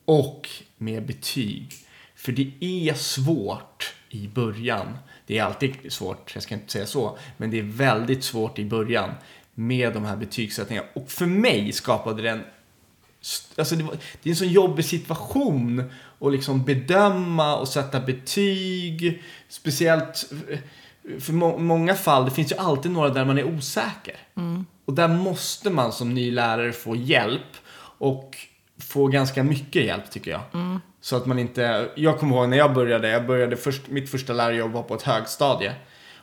och 0.05 0.49
med 0.77 1.07
betyg. 1.07 1.73
För 2.19 2.33
det 2.33 2.53
är 2.61 2.95
svårt 2.95 3.95
i 4.09 4.29
början. 4.29 4.99
Det 5.27 5.39
är 5.39 5.45
alltid 5.45 5.93
svårt, 5.93 6.31
jag 6.35 6.43
ska 6.43 6.55
inte 6.55 6.73
säga 6.73 6.87
så, 6.87 7.19
men 7.37 7.51
det 7.51 7.59
är 7.59 7.63
väldigt 7.63 8.25
svårt 8.25 8.59
i 8.59 8.65
början 8.65 9.11
med 9.55 9.93
de 9.95 10.05
här 10.05 10.17
betygssättningarna. 10.17 10.89
Och 10.95 11.11
för 11.11 11.27
mig 11.27 11.73
skapade 11.73 12.23
den 12.23 12.43
Alltså 13.57 13.77
det, 13.77 13.83
var, 13.83 13.97
det 14.23 14.29
är 14.29 14.33
en 14.33 14.37
sån 14.37 14.49
jobbig 14.49 14.85
situation 14.85 15.91
att 16.21 16.33
liksom 16.33 16.65
bedöma 16.65 17.57
och 17.57 17.69
sätta 17.69 18.01
betyg. 18.01 19.23
Speciellt 19.49 20.33
för 21.21 21.33
må, 21.33 21.59
många 21.59 21.95
fall, 21.95 22.25
det 22.25 22.31
finns 22.31 22.53
ju 22.53 22.57
alltid 22.57 22.91
några 22.91 23.09
där 23.09 23.25
man 23.25 23.39
är 23.39 23.45
osäker. 23.45 24.17
Och 24.85 24.95
där 24.95 25.09
måste 25.09 25.71
man 25.71 25.93
som 25.93 26.15
ny 26.15 26.31
lärare 26.31 26.73
få 26.73 26.97
hjälp. 26.97 27.57
Och 27.99 28.37
få 28.79 29.07
ganska 29.07 29.43
mycket 29.45 29.85
hjälp 29.85 30.11
tycker 30.11 30.31
jag. 30.31 30.41
Så 31.01 31.17
att 31.17 31.27
man 31.27 31.39
inte, 31.39 31.89
jag 31.97 32.19
kommer 32.19 32.37
ihåg 32.37 32.49
när 32.49 32.57
jag 32.57 32.75
började, 32.75 33.09
jag 33.09 33.27
började 33.27 33.57
först, 33.57 33.89
mitt 33.89 34.11
första 34.11 34.33
lärarjobb 34.33 34.73
var 34.73 34.83
på 34.83 34.95
ett 34.95 35.03
högstadie. 35.03 35.75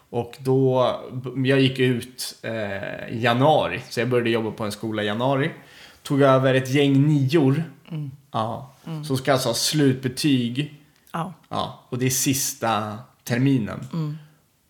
Och 0.09 0.37
då, 0.39 0.91
jag 1.45 1.59
gick 1.59 1.79
ut 1.79 2.35
eh, 2.41 3.09
i 3.09 3.19
januari, 3.21 3.81
så 3.89 3.99
jag 3.99 4.09
började 4.09 4.29
jobba 4.29 4.51
på 4.51 4.63
en 4.63 4.71
skola 4.71 5.03
i 5.03 5.05
januari. 5.05 5.51
Tog 6.03 6.21
över 6.21 6.53
ett 6.53 6.69
gäng 6.69 7.07
nior. 7.07 7.63
Ja, 8.31 8.73
Som 9.07 9.17
ska 9.17 9.33
alltså 9.33 9.49
ha 9.49 9.53
slutbetyg. 9.53 10.81
Ja. 11.11 11.33
Ja, 11.49 11.83
och 11.89 11.97
det 11.97 12.05
är 12.05 12.09
sista 12.09 12.97
terminen. 13.23 14.17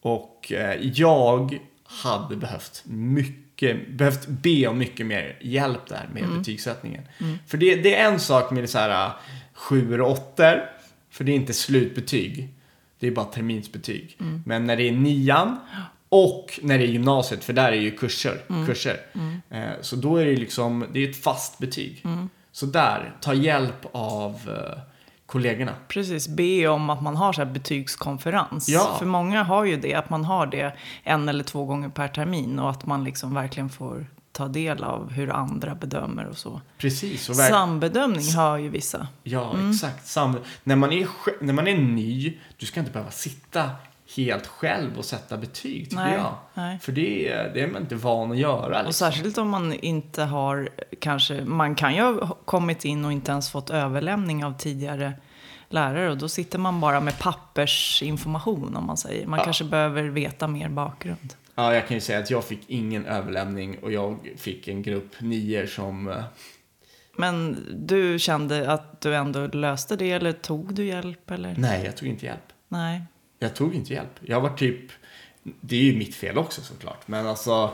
Och 0.02 0.52
eh, 0.52 0.80
jag 0.82 1.60
hade 1.84 2.36
behövt 2.36 2.84
mycket, 2.86 3.45
behövt 3.88 4.28
be 4.28 4.68
om 4.68 4.78
mycket 4.78 5.06
mer 5.06 5.38
hjälp 5.42 5.88
där 5.88 6.10
med 6.14 6.24
betygssättningen. 6.38 7.04
För 7.48 7.58
det, 7.58 7.76
det 7.76 7.96
är 7.96 8.12
en 8.12 8.20
sak 8.20 8.52
med 8.52 8.64
det 8.64 8.68
så 8.68 8.78
här 8.78 9.12
sjuor 9.54 10.02
och 10.02 10.12
åttor, 10.12 10.62
för 11.10 11.24
det 11.24 11.32
är 11.32 11.36
inte 11.36 11.54
slutbetyg. 11.54 12.50
Det 13.00 13.08
är 13.08 13.12
bara 13.12 13.26
terminsbetyg. 13.26 14.18
Men 14.46 14.66
när 14.66 14.76
det 14.76 14.90
är 14.90 14.92
nian 14.92 15.60
och 16.10 16.60
när 16.62 16.78
det 16.78 16.84
är 16.84 16.88
gymnasiet, 16.88 17.44
för 17.44 17.54
där 17.54 17.72
är 17.72 17.82
ju 17.82 17.92
kurser. 17.92 18.42
kurser. 18.68 19.00
Eh, 19.50 19.70
så 19.82 19.96
då 19.96 20.18
är 20.18 20.26
det 20.26 20.36
liksom, 20.36 20.86
det 20.94 21.06
är 21.06 21.10
ett 21.10 21.24
fast 21.24 21.58
betyg. 21.58 22.04
Så 22.52 22.66
där, 22.66 23.16
ta 23.22 23.34
hjälp 23.34 23.86
av 23.92 24.32
eh, 24.48 24.80
kollegorna. 25.26 25.74
Precis, 25.88 26.28
be 26.28 26.68
om 26.68 26.90
att 26.90 27.02
man 27.02 27.16
har 27.16 27.34
så 27.34 27.44
här 27.44 27.52
betygskonferens. 27.52 28.70
Ja. 28.70 28.96
För 29.00 29.06
många 29.06 29.44
har 29.44 29.64
ju 29.66 29.76
det, 29.78 29.94
att 29.94 30.10
man 30.10 30.26
har 30.26 30.46
det 30.48 30.74
en 31.04 31.30
eller 31.30 31.44
två 31.44 31.66
gånger 31.66 31.90
per 31.90 32.08
termin 32.08 32.60
och 32.60 32.70
att 32.70 32.86
man 32.86 33.04
liksom 33.04 33.34
verkligen 33.34 33.70
får 33.70 34.06
ta 34.32 34.48
del 34.48 34.84
av 34.84 35.12
hur 35.12 35.30
andra 35.30 35.76
bedömer 35.76 36.26
och 36.28 36.38
så. 36.38 36.62
Precis. 36.78 37.30
Och 37.30 37.36
Sambedömning 37.36 38.34
har 38.34 38.58
ju 38.58 38.70
vissa. 38.70 39.08
Ja, 39.24 39.54
Mm. 39.54 39.72
exakt. 39.72 40.08
Sam- 40.08 40.40
när, 40.64 40.76
man 40.76 40.92
är, 40.92 41.08
när 41.42 41.54
man 41.54 41.68
är 41.68 41.78
ny, 41.78 42.38
du 42.58 42.66
ska 42.66 42.80
inte 42.80 42.92
behöva 42.92 43.12
sitta 43.12 43.70
helt 44.18 44.48
själv 44.48 44.98
och 44.98 45.06
sätta 45.06 45.38
betyg, 45.38 45.84
tycker 45.90 45.96
Nej, 46.04 46.14
jag. 46.14 46.36
nej. 46.54 46.80
För 46.80 46.92
det, 46.92 47.30
är- 47.30 47.54
det 47.54 47.62
är 47.62 47.68
man 47.68 47.82
inte 47.82 47.96
van 47.96 48.32
att 48.32 48.38
göra. 48.38 48.68
Liksom. 48.68 48.88
Och 48.88 48.96
särskilt 48.96 49.38
om 49.38 49.50
man 49.50 49.74
inte 49.74 50.24
har, 50.24 50.70
kanske, 51.00 51.42
man 51.46 51.76
kan 51.76 51.96
ju 51.96 52.02
ha 52.02 52.28
kommit 52.46 52.86
in 52.86 53.06
och 53.06 53.12
inte 53.12 53.32
ens 53.32 53.52
fått 53.52 53.70
överlämning 53.70 54.46
av 54.46 54.58
tidigare 54.58 55.14
lärare 55.70 56.12
och 56.12 56.18
då 56.18 56.28
sitter 56.30 56.60
man 56.60 56.80
bara 56.82 57.00
med 57.00 57.20
pappersinformation 57.20 58.76
om 58.76 58.86
man 58.86 58.98
säger. 58.98 59.28
Man 59.28 59.40
Ja. 59.40 59.44
kanske 59.46 59.64
behöver 59.64 60.04
veta 60.04 60.48
mer 60.48 60.70
bakgrund. 60.70 61.34
Ja, 61.56 61.74
jag 61.74 61.88
kan 61.88 61.98
ju 61.98 62.02
säga 62.02 62.20
att 62.20 62.30
jag 62.30 62.44
fick 62.44 62.70
ingen 62.70 63.06
överlämning 63.06 63.78
och 63.84 63.92
jag 63.92 64.18
fick 64.38 64.68
en 64.68 64.82
grupp 64.82 65.22
nior 65.22 65.66
som... 65.66 66.08
eh, 66.08 66.24
Men 67.18 67.58
du 67.88 68.20
kände 68.20 68.72
att 68.72 69.02
du 69.02 69.16
ändå 69.16 69.48
löste 69.48 69.96
det 69.96 70.12
eller 70.12 70.32
tog 70.32 70.74
du 70.74 70.86
hjälp 70.86 71.32
eller? 71.32 71.56
Nej, 71.58 71.86
jag 71.86 71.98
tog 71.98 72.08
inte 72.08 72.26
hjälp. 72.26 72.40
Nej. 72.68 73.02
Jag 73.40 73.56
tog 73.56 73.76
inte 73.76 73.94
hjälp. 73.94 74.20
Jag 74.22 74.42
var 74.42 74.50
typ... 74.50 74.92
Det 75.62 75.76
är 75.76 75.84
ju 75.84 75.98
mitt 75.98 76.16
fel 76.16 76.38
också 76.38 76.62
såklart. 76.62 77.08
Men 77.08 77.28
alltså... 77.28 77.72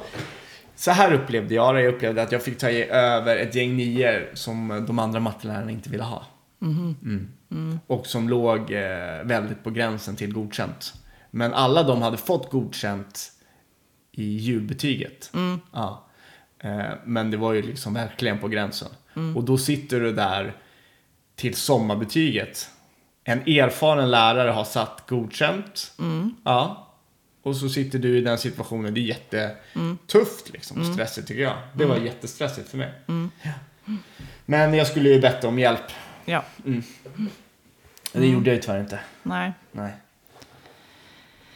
Så 0.76 0.92
här 0.92 1.14
upplevde 1.14 1.56
jag 1.56 1.76
det. 1.76 1.82
Jag 1.82 1.94
upplevde 1.94 2.24
att 2.24 2.32
jag 2.32 2.44
fick 2.44 2.58
ta 2.58 2.70
över 2.70 3.38
ett 3.38 3.56
gäng 3.56 3.78
nior 3.78 4.30
som 4.34 4.86
de 4.88 5.00
andra 5.00 5.20
mattelärarna 5.20 5.72
inte 5.72 5.90
ville 5.90 6.04
ha. 6.04 6.26
Mm. 6.62 7.80
Och 7.88 8.08
som 8.08 8.30
låg 8.30 8.72
eh, 8.72 9.24
väldigt 9.24 9.64
på 9.64 9.70
gränsen 9.70 10.16
till 10.16 10.34
godkänt. 10.34 10.94
Men 11.32 11.54
alla 11.54 11.84
de 11.84 12.02
hade 12.02 12.18
fått 12.18 12.52
godkänt 12.52 13.32
i 14.12 14.24
ljudbetyget. 14.24 15.32
Ja. 15.74 16.08
Eh, 16.60 16.92
men 17.06 17.32
det 17.32 17.38
var 17.38 17.54
ju 17.54 17.62
liksom 17.62 17.94
verkligen 17.94 18.40
på 18.40 18.48
gränsen. 18.48 18.90
Och 19.36 19.44
då 19.44 19.58
sitter 19.58 20.00
du 20.00 20.14
där 20.14 20.54
till 21.36 21.56
sommarbetyget. 21.56 22.70
En 23.24 23.40
erfaren 23.40 24.12
lärare 24.12 24.50
har 24.50 24.64
satt 24.64 25.04
godkänt. 25.08 25.92
Ja. 26.44 26.88
Och 27.44 27.56
så 27.56 27.70
sitter 27.70 28.00
du 28.00 28.18
i 28.18 28.22
den 28.22 28.38
situationen. 28.38 28.94
Det 28.94 29.00
är 29.00 29.02
jättetufft 29.02 30.50
liksom. 30.54 30.80
och 30.80 30.86
Stressigt 30.94 31.28
tycker 31.28 31.42
jag. 31.42 31.58
Det 31.76 31.86
var 31.86 31.98
jättestressigt 31.98 32.70
för 32.70 32.78
mig. 32.78 32.92
Ja. 33.42 33.52
Men 34.46 34.74
jag 34.74 34.88
skulle 34.88 35.10
ju 35.10 35.22
bett 35.22 35.44
om 35.44 35.60
hjälp. 35.60 35.92
Ja. 36.26 36.44
Det 38.14 38.28
gjorde 38.28 38.50
jag 38.50 38.56
ju 38.56 38.62
tyvärr 38.62 38.80
inte. 38.80 39.00
Nej. 39.24 39.52
Nej. 39.72 39.92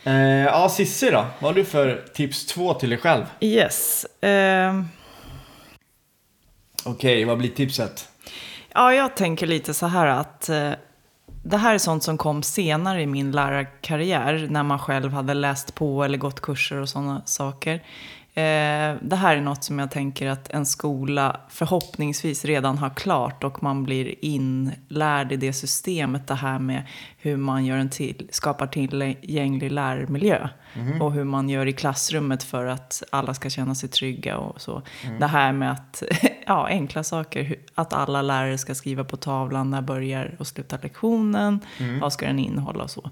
Eh, 0.04 0.44
ja, 0.44 0.70
Cissi 0.70 1.10
då? 1.10 1.26
Vad 1.40 1.50
har 1.50 1.54
du 1.54 1.66
för 1.66 2.06
tips 2.14 2.46
två 2.46 2.74
till 2.74 2.90
dig 2.90 3.00
själv? 3.00 3.26
Yes. 3.40 4.06
Ehm, 4.22 4.88
Okej, 6.86 7.26
vad 7.26 7.38
blir 7.38 7.50
tipset? 7.50 8.10
Ja, 8.74 8.94
jag 8.94 9.16
tänker 9.16 9.48
lite 9.48 9.74
så 9.74 9.86
här 9.88 10.08
att 10.08 10.50
eh, 10.50 10.72
det 11.46 11.58
här 11.58 11.74
är 11.74 11.78
sånt 11.78 12.04
som 12.04 12.18
kom 12.18 12.44
senare 12.44 13.02
i 13.02 13.08
min 13.08 13.32
lärarkarriär 13.32 14.48
när 14.50 14.64
man 14.64 14.80
själv 14.80 15.14
hade 15.14 15.34
läst 15.34 15.76
på 15.76 16.04
eller 16.04 16.18
gått 16.18 16.42
kurser 16.42 16.82
och 16.82 16.90
sådana 16.90 17.22
saker. 17.26 17.84
Eh, 18.38 18.96
det 19.02 19.16
här 19.16 19.38
är 19.38 19.42
något 19.42 19.64
som 19.64 19.80
jag 19.80 19.92
tänker 19.92 20.28
att 20.28 20.50
en 20.50 20.66
skola 20.66 21.40
förhoppningsvis 21.50 22.46
redan 22.46 22.78
har 22.78 22.90
klart 22.90 23.44
och 23.44 23.64
man 23.64 23.84
blir 23.84 24.26
inlärd 24.26 25.32
i 25.32 25.36
det 25.36 25.54
systemet. 25.54 26.28
Det 26.28 26.36
här 26.36 26.60
med 26.60 26.84
hur 27.18 27.38
man 27.38 27.66
gör 27.66 27.78
en 27.78 27.90
till, 27.90 28.28
skapar 28.32 28.68
tillgänglig 28.68 29.72
lärmiljö 29.72 30.50
och 31.02 31.14
hur 31.14 31.24
man 31.24 31.50
gör 31.50 31.66
i 31.66 31.74
klassrummet 31.74 32.44
för 32.44 32.66
att 32.66 33.04
alla 33.10 33.34
ska 33.34 33.50
känna 33.50 33.76
sig 33.76 33.90
trygga 33.90 34.38
och 34.38 34.62
så. 34.62 34.82
Det 35.20 35.28
här 35.28 35.52
med 35.54 35.72
att, 35.72 36.04
ja, 36.46 36.68
enkla 36.68 37.04
saker, 37.04 37.56
att 37.76 37.94
alla 37.94 38.22
lärare 38.22 38.58
ska 38.58 38.76
skriva 38.76 39.04
på 39.04 39.18
tavlan 39.18 39.70
när 39.70 39.82
börjar 39.82 40.36
och 40.40 40.48
slutar 40.48 40.80
lektionen, 40.84 41.60
vad 42.02 42.14
ska 42.14 42.26
den 42.26 42.40
innehålla 42.40 42.84
och 42.84 42.92
så. 42.92 43.10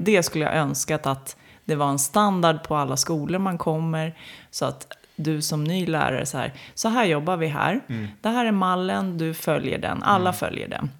Det 0.00 0.22
skulle 0.22 0.44
jag 0.44 0.56
önskat 0.56 1.06
att 1.06 1.36
det 1.64 1.74
var 1.74 1.88
en 1.88 1.98
standard 1.98 2.62
på 2.62 2.76
alla 2.76 2.96
skolor 2.96 3.38
man 3.38 3.58
kommer 3.58 4.14
så 4.50 4.64
att 4.64 4.92
du 5.16 5.42
som 5.42 5.64
ny 5.64 5.86
lärare 5.86 6.26
så 6.26 6.38
här, 6.38 6.52
så 6.74 6.88
här 6.88 7.04
jobbar 7.04 7.36
vi 7.36 7.46
här. 7.46 7.80
Det 8.20 8.28
här 8.28 8.44
är 8.44 8.52
mallen, 8.52 9.18
du 9.18 9.34
följer 9.34 9.78
den, 9.78 10.02
alla 10.02 10.32
följer 10.32 10.68
den. 10.68 10.90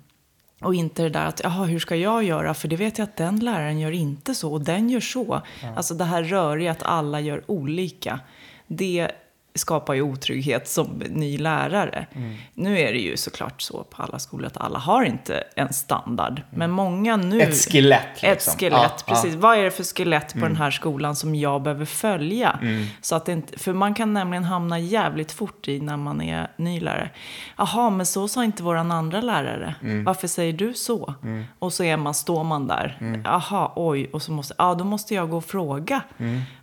Och 0.61 0.75
inte 0.75 1.03
det 1.03 1.09
där 1.09 1.27
att, 1.27 1.41
jaha, 1.45 1.65
hur 1.65 1.79
ska 1.79 1.97
jag 1.97 2.25
göra? 2.25 2.55
För 2.55 2.69
det 2.69 2.77
vet 2.77 2.99
jag 2.99 3.05
att 3.05 3.17
den 3.17 3.39
läraren 3.41 3.79
gör 3.79 3.91
inte 3.91 4.35
så 4.35 4.53
och 4.53 4.61
den 4.61 4.91
gör 4.91 5.01
så. 5.01 5.43
Alltså 5.77 5.95
det 5.95 6.05
här 6.05 6.23
röriga 6.23 6.71
att 6.71 6.83
alla 6.83 7.21
gör 7.21 7.43
olika. 7.47 8.21
Det 8.67 9.11
skapar 9.55 9.95
ju 9.95 10.03
otrygghet 10.03 10.69
som 10.69 10.87
ny 11.11 11.39
lärare. 11.39 12.07
Nu 12.55 12.79
är 12.79 12.93
det 12.93 12.99
ju 12.99 13.17
såklart 13.17 13.63
så 13.63 13.85
på 13.85 14.03
alla 14.03 14.19
skolor 14.19 14.47
att 14.47 14.57
alla 14.57 14.79
har 14.79 15.05
inte 15.05 15.45
en 15.57 15.73
standard. 15.73 16.43
Men 16.51 16.71
många 16.71 17.17
nu... 17.17 17.41
Ett 17.43 17.73
skelett, 17.73 18.23
liksom. 18.23 18.33
Ett 18.33 18.59
skelett, 18.61 18.73
Ja, 18.83 18.91
ja. 19.07 19.15
precis. 19.15 19.35
Vad 19.35 19.59
är 19.59 19.63
det 19.65 19.71
för 19.71 19.85
skelett 19.85 20.33
på 20.33 20.41
den 20.41 20.57
här 20.57 20.71
skolan 20.71 21.17
som 21.17 21.35
jag 21.35 21.63
behöver 21.63 21.85
följa? 21.85 22.59
Så 23.01 23.17
att 23.17 23.29
inte, 23.29 23.59
för 23.59 23.73
man 23.73 23.95
kan 23.95 24.13
nämligen 24.13 24.45
hamna 24.45 24.79
jävligt 24.79 25.33
fort 25.33 25.69
i 25.69 25.81
när 25.81 25.97
man 25.97 26.21
är 26.21 26.51
ny 26.57 26.81
lärare. 26.81 27.11
Jaha, 27.59 27.91
men 27.91 28.07
så 28.07 28.29
sa 28.29 28.45
inte 28.45 28.63
våran 28.63 28.91
andra 28.93 29.21
lärare. 29.21 29.75
Varför 30.07 30.29
säger 30.29 30.53
du 30.53 30.75
så? 30.75 31.15
Och 31.59 31.73
så 31.73 31.85
är 31.85 31.97
man, 31.97 32.15
står 32.15 32.45
man 32.45 32.67
där. 32.67 33.21
Jaha, 33.25 33.73
oj. 33.77 34.11
Och 34.13 34.23
så 34.23 34.33
måste, 34.33 34.55
ja, 34.59 34.75
då 34.75 34.85
måste 34.85 35.15
jag 35.15 35.31
gå 35.31 35.37
och 35.37 35.45
fråga. 35.45 36.01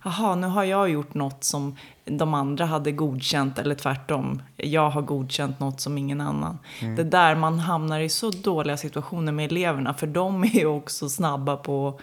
Jaha, 0.04 0.34
nu 0.34 0.46
har 0.46 0.64
jag 0.64 0.90
gjort 0.90 1.14
något 1.14 1.44
som 1.44 1.76
de 2.04 2.34
andra 2.34 2.64
hade 2.64 2.92
godkänt 2.92 3.58
eller 3.58 3.74
tvärtom. 3.74 4.42
Jag 4.56 4.90
har 4.90 5.02
godkänt 5.02 5.60
något 5.60 5.80
som 5.80 5.98
ingen 5.98 6.20
annan. 6.20 6.58
Det 6.96 7.04
där 7.04 7.34
man 7.34 7.58
hamnar 7.58 8.00
i 8.00 8.08
så 8.08 8.30
dåliga 8.30 8.76
situationer 8.76 9.32
med 9.32 9.52
eleverna 9.52 9.94
för 9.94 10.06
de 10.06 10.42
är 10.44 10.58
ju 10.58 10.66
också 10.66 11.08
snabba 11.08 11.56
på 11.56 11.88
att 11.88 12.00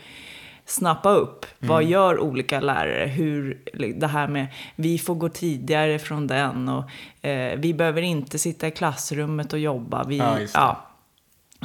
snappa 0.66 1.10
upp. 1.10 1.46
Vad 1.60 1.84
gör 1.84 2.20
olika 2.20 2.60
lärare? 2.60 3.08
Hur, 3.08 3.62
det 4.00 4.08
här 4.08 4.28
med 4.28 4.48
vi 4.76 5.00
får 5.00 5.16
gå 5.16 5.30
tidigare 5.30 6.00
från 6.00 6.28
den 6.28 6.70
och 6.70 6.84
eh, 7.26 7.60
vi 7.60 7.74
behöver 7.74 8.02
inte 8.02 8.40
sitta 8.40 8.68
i 8.68 8.72
klassrummet 8.72 9.54
och 9.54 9.60
jobba. 9.60 10.04
Vi, 10.04 10.18
Ja, 10.18 10.40
ja. 10.54 10.84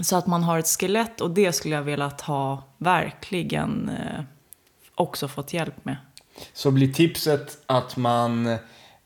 Så 0.00 0.16
att 0.16 0.26
man 0.26 0.42
har 0.42 0.58
ett 0.58 0.68
skelett 0.68 1.20
och 1.20 1.30
det 1.30 1.52
skulle 1.52 1.74
jag 1.74 1.82
velat 1.82 2.20
ha 2.20 2.62
verkligen 2.78 3.88
eh, 3.88 4.24
också 4.94 5.28
fått 5.28 5.52
hjälp 5.52 5.84
med. 5.84 5.96
Så 6.52 6.70
blir 6.70 6.92
tipset 6.92 7.58
att 7.66 7.96
man 7.96 8.56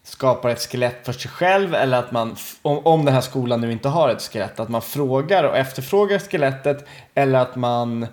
skapar 0.02 0.50
ett 0.50 0.70
skelett 0.70 1.06
för 1.06 1.12
sig 1.12 1.30
själv 1.30 1.74
eller 1.74 1.98
att 1.98 2.12
man, 2.12 2.36
om, 2.62 2.86
om 2.86 3.04
den 3.04 3.14
här 3.14 3.20
skolan 3.20 3.60
nu 3.60 3.72
inte 3.72 3.88
har 3.88 4.08
ett 4.08 4.22
skelett, 4.22 4.60
att 4.60 4.68
man 4.68 4.82
frågar 4.82 5.44
och 5.44 5.56
efterfrågar 5.56 6.18
skelettet 6.18 6.88
eller 7.14 7.38
att 7.38 7.56
man 7.56 8.06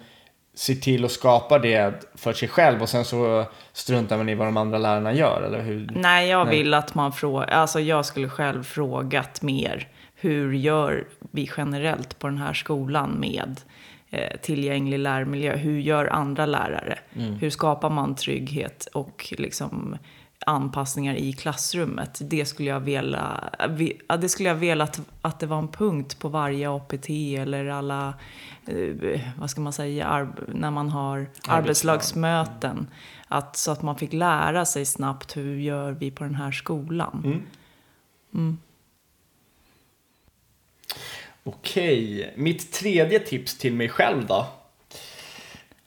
ser 0.55 0.75
till 0.75 1.05
att 1.05 1.11
skapa 1.11 1.59
det 1.59 1.93
för 2.15 2.33
sig 2.33 2.47
själv 2.47 2.81
och 2.81 2.89
sen 2.89 3.05
så 3.05 3.45
struntar 3.73 4.17
man 4.17 4.29
i 4.29 4.35
vad 4.35 4.47
de 4.47 4.57
andra 4.57 4.77
lärarna 4.77 5.13
gör, 5.13 5.41
eller 5.41 5.61
hur? 5.61 5.91
Nej, 5.95 6.29
jag 6.29 6.47
Nej. 6.47 6.57
vill 6.57 6.73
att 6.73 6.95
man 6.95 7.13
frågar, 7.13 7.47
alltså 7.47 7.79
jag 7.79 8.05
skulle 8.05 8.29
själv 8.29 8.63
frågat 8.63 9.41
mer. 9.41 9.87
Hur 10.15 10.53
gör 10.53 11.07
vi 11.31 11.49
generellt 11.57 12.19
på 12.19 12.27
den 12.27 12.37
här 12.37 12.53
skolan 12.53 13.09
med 13.19 13.61
tillgänglig 14.41 14.99
lärmiljö? 14.99 15.55
Hur 15.55 15.79
gör 15.79 16.05
andra 16.05 16.45
lärare? 16.45 16.99
Hur 17.39 17.49
skapar 17.49 17.89
man 17.89 18.15
trygghet 18.15 18.85
och 18.93 19.33
liksom 19.37 19.97
anpassningar 20.45 21.15
i 21.15 21.33
klassrummet? 21.33 22.21
Det 22.23 22.45
skulle 22.45 22.69
jag 22.69 22.79
vilja, 22.79 23.43
vi- 23.69 24.01
ja, 24.07 24.17
det 24.17 24.29
skulle 24.29 24.49
jag 24.49 24.55
vilja 24.55 24.83
att, 24.83 25.01
att 25.21 25.39
det 25.39 25.45
var 25.45 25.59
en 25.59 25.67
punkt 25.67 26.19
på 26.19 26.29
varje 26.29 26.69
APT 26.71 27.09
eller 27.39 27.65
alla, 27.65 28.13
eh, 28.65 29.19
vad 29.39 29.49
ska 29.49 29.61
man 29.61 29.73
säga, 29.73 30.27
när 30.47 30.71
man 30.71 30.89
har 30.89 31.27
arbetslagsmöten. 31.47 32.87
Att, 33.27 33.55
så 33.57 33.71
att 33.71 33.81
man 33.81 33.95
fick 33.95 34.13
lära 34.13 34.65
sig 34.65 34.85
snabbt 34.85 35.37
hur 35.37 35.57
gör 35.59 35.91
vi 35.91 36.11
på 36.11 36.23
den 36.23 36.35
här 36.35 36.51
skolan. 36.51 37.41
Okej, 41.43 42.33
mitt 42.35 42.71
tredje 42.71 43.19
tips 43.19 43.57
till 43.57 43.73
mig 43.73 43.89
själv 43.89 44.25
då. 44.25 44.47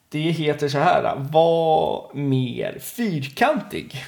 Det 0.08 0.18
heter 0.18 0.68
så 0.68 0.78
här, 0.78 1.14
var 1.16 2.10
mer 2.14 2.78
fyrkantig. 2.78 4.04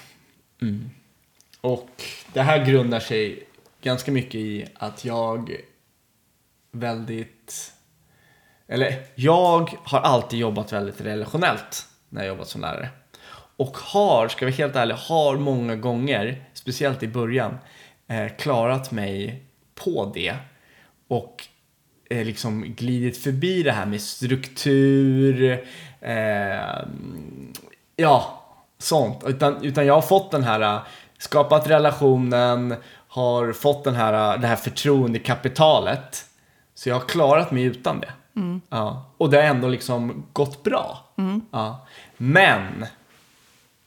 Och 1.60 1.90
det 2.32 2.42
här 2.42 2.64
grundar 2.66 3.00
sig 3.00 3.42
ganska 3.82 4.12
mycket 4.12 4.34
i 4.34 4.66
att 4.74 5.04
jag 5.04 5.56
väldigt, 6.72 7.72
eller 8.66 9.04
jag 9.14 9.70
har 9.84 10.00
alltid 10.00 10.38
jobbat 10.38 10.72
väldigt 10.72 11.00
relationellt 11.00 11.86
när 12.08 12.20
jag 12.20 12.28
jobbat 12.28 12.48
som 12.48 12.60
lärare. 12.60 12.88
Och 13.56 13.76
har, 13.76 14.28
ska 14.28 14.46
vi 14.46 14.52
helt 14.52 14.76
ärliga, 14.76 14.96
har 14.96 15.36
många 15.36 15.76
gånger, 15.76 16.44
speciellt 16.54 17.02
i 17.02 17.08
början, 17.08 17.58
eh, 18.06 18.28
klarat 18.38 18.90
mig 18.90 19.42
på 19.74 20.12
det. 20.14 20.36
Och 21.08 21.46
eh, 22.10 22.24
liksom 22.24 22.62
glidit 22.62 23.22
förbi 23.22 23.62
det 23.62 23.72
här 23.72 23.86
med 23.86 24.00
struktur, 24.00 25.64
eh, 26.00 26.84
ja, 27.96 28.44
sånt. 28.78 29.24
Utan, 29.26 29.64
utan 29.64 29.86
jag 29.86 29.94
har 29.94 30.02
fått 30.02 30.30
den 30.30 30.44
här, 30.44 30.80
skapat 31.18 31.70
relationen, 31.70 32.74
har 33.08 33.52
fått 33.52 33.84
den 33.84 33.94
här, 33.94 34.38
det 34.38 34.46
här 34.46 34.56
förtroendekapitalet. 34.56 36.24
Så 36.74 36.88
jag 36.88 36.96
har 36.96 37.08
klarat 37.08 37.50
mig 37.50 37.62
utan 37.62 38.00
det. 38.00 38.12
Ja. 38.68 39.04
Och 39.18 39.30
det 39.30 39.36
har 39.36 39.44
ändå 39.44 39.68
liksom 39.68 40.26
gått 40.32 40.62
bra. 40.62 41.04
Ja. 41.50 41.86
Men 42.16 42.86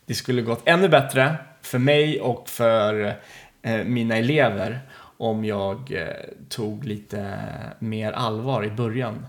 det 0.05 0.13
skulle 0.13 0.41
gått 0.41 0.61
ännu 0.65 0.89
bättre 0.89 1.35
för 1.61 1.79
mig 1.79 2.21
och 2.21 2.49
för 2.49 3.15
eh, 3.61 3.83
mina 3.83 4.17
elever 4.17 4.79
om 5.21 5.45
jag 5.45 5.91
eh, 5.91 6.07
tog 6.49 6.85
lite 6.85 7.37
mer 7.79 8.11
allvar 8.11 8.65
i 8.65 8.69
början 8.69 9.25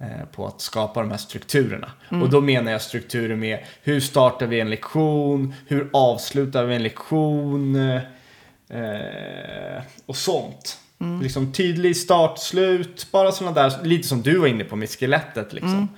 eh, 0.00 0.26
på 0.32 0.46
att 0.46 0.60
skapa 0.60 1.00
de 1.00 1.10
här 1.10 1.18
strukturerna. 1.18 1.90
Och 2.22 2.30
då 2.30 2.40
menar 2.40 2.72
jag 2.72 2.82
strukturer 2.82 3.36
med 3.36 3.58
hur 3.82 4.00
startar 4.00 4.46
vi 4.46 4.60
en 4.60 4.70
lektion, 4.70 5.54
hur 5.66 5.90
avslutar 5.92 6.64
vi 6.64 6.74
en 6.74 6.82
lektion 6.82 7.76
eh, 7.76 8.00
och 10.06 10.16
sånt. 10.16 10.78
Liksom 11.22 11.52
tydlig 11.52 11.96
start, 11.96 12.38
slut, 12.38 13.06
bara 13.12 13.32
sådana 13.32 13.62
där, 13.62 13.84
lite 13.84 14.08
som 14.08 14.22
du 14.22 14.38
var 14.38 14.46
inne 14.46 14.64
på 14.64 14.76
med 14.76 14.90
skelettet 14.90 15.52
liksom. 15.52 15.88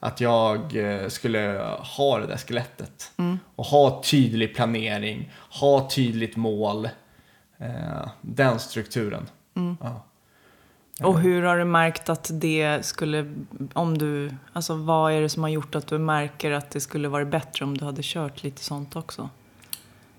Att 0.00 0.20
jag 0.20 0.76
eh, 0.76 1.08
skulle 1.08 1.66
ha 1.96 2.18
det 2.18 2.26
där 2.26 2.36
skelettet. 2.36 3.12
Och 3.56 3.64
ha 3.64 4.02
tydlig 4.04 4.54
planering, 4.54 5.32
ha 5.60 5.90
tydligt 5.90 6.36
mål. 6.36 6.88
Eh, 7.62 8.08
den 8.20 8.58
strukturen. 8.58 9.26
Ja. 9.80 10.02
Och 11.02 11.20
hur 11.20 11.42
har 11.42 11.58
du 11.58 11.64
märkt 11.64 12.08
att 12.08 12.30
det 12.32 12.86
skulle, 12.86 13.32
om 13.72 13.98
du, 13.98 14.30
alltså 14.52 14.74
vad 14.74 15.12
är 15.12 15.20
det 15.20 15.28
som 15.28 15.42
har 15.42 15.50
gjort 15.50 15.74
att 15.74 15.86
du 15.86 15.98
märker 15.98 16.50
att 16.50 16.70
det 16.70 16.80
skulle 16.80 17.08
varit 17.08 17.28
bättre 17.28 17.64
om 17.64 17.78
du 17.78 17.84
hade 17.84 18.00
kört 18.04 18.42
lite 18.42 18.64
sånt 18.64 18.96
också? 18.96 19.28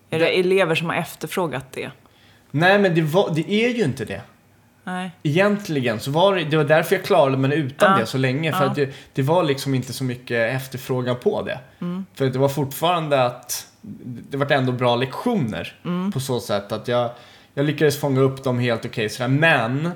Är 0.09 0.19
det 0.19 0.39
elever 0.39 0.75
som 0.75 0.89
har 0.89 0.95
efterfrågat 0.95 1.65
det? 1.71 1.91
Nej 2.51 2.79
men 2.79 2.95
det, 2.95 3.01
var, 3.01 3.31
det 3.35 3.51
är 3.51 3.69
ju 3.69 3.83
inte 3.83 4.05
det. 4.05 4.21
Nej. 4.83 5.11
Egentligen 5.23 5.99
så 5.99 6.11
var 6.11 6.35
det, 6.35 6.43
det 6.43 6.57
var 6.57 6.63
därför 6.63 6.95
jag 6.95 7.05
klarade 7.05 7.37
mig 7.37 7.57
utan 7.59 7.91
Ja. 7.91 7.97
det 7.99 8.05
så 8.05 8.17
länge. 8.17 8.51
För 8.53 8.63
Ja. 8.63 8.69
att 8.69 8.75
det, 8.75 8.93
det 9.13 9.21
var 9.21 9.43
liksom 9.43 9.75
inte 9.75 9.93
så 9.93 10.03
mycket 10.03 10.55
efterfrågan 10.55 11.15
på 11.23 11.41
det. 11.41 11.59
Mm. 11.81 12.05
För 12.13 12.27
att 12.27 12.33
det 12.33 12.39
var 12.39 12.49
fortfarande 12.49 13.25
att 13.25 13.67
det 14.29 14.37
var 14.37 14.51
ändå 14.51 14.71
bra 14.71 14.95
lektioner 14.95 15.79
Mm. 15.85 16.11
på 16.11 16.19
så 16.19 16.39
sätt 16.39 16.71
att 16.71 16.87
jag, 16.87 17.11
jag 17.53 17.65
lyckades 17.65 17.99
fånga 17.99 18.19
upp 18.21 18.43
dem 18.43 18.59
helt 18.59 18.85
okej 18.85 19.09
sådär. 19.09 19.27
Men 19.27 19.91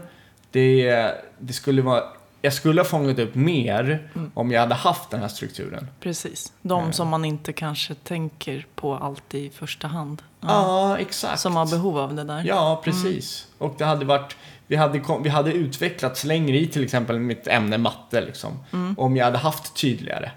det, 0.51 1.11
det 1.39 1.53
skulle 1.53 1.81
vara, 1.81 2.03
jag 2.41 2.53
skulle 2.53 2.81
ha 2.81 2.85
fångat 2.85 3.19
upp 3.19 3.35
mer 3.35 4.09
Mm. 4.15 4.31
om 4.33 4.51
jag 4.51 4.59
hade 4.61 4.75
haft 4.75 5.09
den 5.09 5.19
här 5.21 5.27
strukturen. 5.27 5.87
Precis. 5.99 6.53
De 6.61 6.93
som 6.93 7.07
man 7.07 7.25
inte 7.25 7.53
kanske 7.53 7.93
tänker 7.95 8.65
på 8.75 8.95
alltid 8.95 9.43
i 9.45 9.49
första 9.49 9.87
hand. 9.87 10.21
Ja, 10.41 10.97
exakt. 10.97 11.39
Som 11.39 11.55
har 11.55 11.65
behov 11.65 11.97
av 11.97 12.15
det 12.15 12.23
där. 12.23 12.43
Ja, 12.45 12.81
precis. 12.83 13.47
Och 13.57 13.75
det 13.77 13.85
hade 13.85 14.05
varit, 14.05 14.35
vi 14.67 14.75
hade, 14.75 15.01
vi 15.23 15.29
hade 15.29 15.51
utvecklats 15.53 16.23
längre 16.23 16.57
i 16.57 16.67
till 16.67 16.83
exempel 16.83 17.19
mitt 17.19 17.47
ämne 17.47 17.77
matte 17.77 18.21
liksom. 18.21 18.51
Om 18.97 19.17
jag 19.17 19.25
hade 19.25 19.37
haft 19.37 19.75
tydligare. 19.81 20.31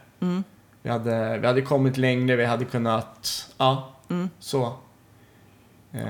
Vi, 0.83 0.91
hade, 0.91 1.39
vi 1.39 1.47
hade 1.47 1.62
kommit 1.62 1.97
längre, 1.97 2.37
vi 2.37 2.45
hade 2.45 2.65
kunnat, 2.65 3.49
ja, 3.59 3.91
så. 4.39 4.73
Eh, 5.93 6.00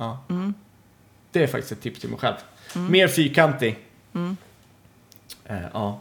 ja. 0.00 0.18
Det 1.32 1.42
är 1.42 1.46
faktiskt 1.46 1.72
ett 1.72 1.80
tips 1.80 2.00
till 2.00 2.08
mig 2.10 2.18
själv. 2.18 2.34
Mer 2.88 3.08
fyrkantig. 3.08 3.78
Eh, 5.44 5.56
ja. 5.72 5.98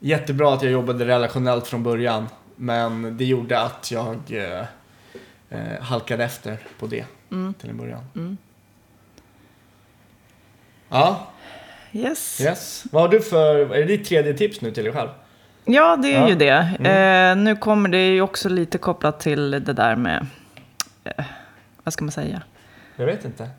Jättebra 0.00 0.54
att 0.54 0.62
jag 0.62 0.72
jobbade 0.72 1.06
relationellt 1.06 1.66
från 1.66 1.82
början. 1.82 2.26
Men 2.56 3.16
det 3.16 3.24
gjorde 3.24 3.60
att 3.60 3.90
jag 3.90 4.16
eh, 4.28 4.64
eh, 5.50 5.80
halkade 5.82 6.24
efter 6.24 6.58
på 6.78 6.86
det 6.86 7.04
till 7.58 7.70
en 7.70 7.76
början. 7.76 8.38
Ja, 10.88 11.26
Yes. 11.92 12.40
yes. 12.40 12.84
Vad 12.92 13.02
har 13.02 13.08
du 13.08 13.20
för, 13.20 13.56
är 13.74 13.78
det 13.78 13.84
ditt 13.96 14.08
tredje 14.08 14.34
tips 14.34 14.60
nu 14.60 14.70
till 14.70 14.84
dig 14.84 14.92
själv? 14.92 15.08
Ja, 15.64 15.96
det 15.96 16.14
är 16.14 16.20
Ja. 16.20 16.28
ju 16.28 16.34
det. 16.34 16.88
Eh, 16.90 17.36
nu 17.36 17.56
kommer 17.56 17.88
det 17.88 18.06
ju 18.08 18.20
också 18.20 18.48
lite 18.48 18.78
kopplat 18.78 19.20
till 19.20 19.50
det 19.50 19.58
där 19.72 19.96
med, 19.96 20.26
eh, 21.04 21.24
vad 21.86 21.92
ska 21.92 22.04
man 22.04 22.12
säga? 22.12 22.42
Jag 22.96 23.06
vet 23.06 23.24
inte. 23.24 23.50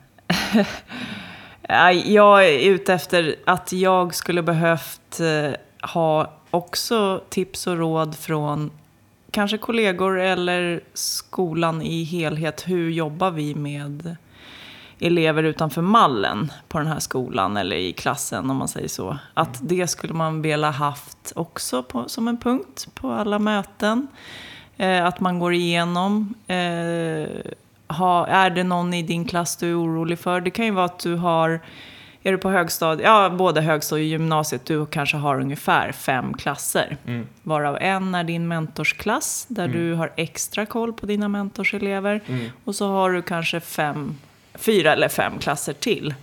Jag 2.04 2.48
är 2.48 2.70
ute 2.70 2.94
efter 2.94 3.36
att 3.46 3.72
jag 3.72 4.14
skulle 4.14 4.42
behövt 4.42 5.20
eh, 5.20 5.52
ha 5.92 6.32
också 6.50 7.22
tips 7.28 7.66
och 7.66 7.76
råd 7.76 8.16
från 8.16 8.70
kanske 9.30 9.58
kollegor 9.58 10.20
eller 10.20 10.80
skolan 10.94 11.82
i 11.82 12.04
helhet. 12.04 12.68
Hur 12.68 12.90
jobbar 12.90 13.30
vi 13.30 13.54
med 13.54 14.16
elever 14.98 15.42
utanför 15.42 15.82
mallen 15.82 16.52
på 16.68 16.78
den 16.78 16.86
här 16.86 16.98
skolan 16.98 17.56
eller 17.56 17.76
i 17.76 17.92
klassen 17.92 18.50
om 18.50 18.56
man 18.56 18.68
säger 18.68 18.88
så. 18.88 19.18
Att 19.34 19.58
det 19.62 19.86
skulle 19.86 20.14
man 20.14 20.42
vilja 20.42 20.70
haft 20.70 21.32
också 21.36 21.82
på, 21.82 22.08
som 22.08 22.28
en 22.28 22.36
punkt 22.36 22.88
på 22.94 23.10
alla 23.10 23.38
möten. 23.38 24.08
Eh, 24.76 25.06
att 25.06 25.20
man 25.20 25.38
går 25.38 25.52
igenom. 25.54 26.34
Eh, 26.46 27.28
ha, 27.88 28.26
är 28.26 28.50
det 28.50 28.64
någon 28.64 28.94
i 28.94 29.02
din 29.02 29.24
klass 29.24 29.56
du 29.56 29.70
är 29.70 29.82
orolig 29.82 30.18
för? 30.18 30.40
Det 30.40 30.50
kan 30.50 30.64
ju 30.64 30.70
vara 30.70 30.84
att 30.84 30.98
du 30.98 31.14
har, 31.14 31.60
är 32.22 32.32
du 32.32 32.38
på 32.38 32.50
högstadiet, 32.50 33.06
ja 33.06 33.30
både 33.30 33.60
högstadiet 33.60 34.04
och 34.04 34.08
gymnasiet, 34.08 34.64
du 34.66 34.86
kanske 34.86 35.16
har 35.16 35.40
ungefär 35.40 35.92
fem 35.92 36.34
klasser. 36.34 36.96
Varav 37.42 37.78
en 37.80 38.14
är 38.14 38.24
din 38.24 38.48
mentorsklass, 38.48 39.46
där 39.48 39.68
du 39.68 39.94
har 39.94 40.12
extra 40.16 40.66
koll 40.66 40.92
på 40.92 41.06
dina 41.06 41.28
mentorselever. 41.28 42.20
Och 42.64 42.74
så 42.74 42.88
har 42.88 43.10
du 43.10 43.22
kanske 43.22 43.60
fem, 43.60 44.16
fyra 44.54 44.92
eller 44.92 45.08
fem 45.08 45.38
klasser 45.38 45.72
till. 45.72 46.14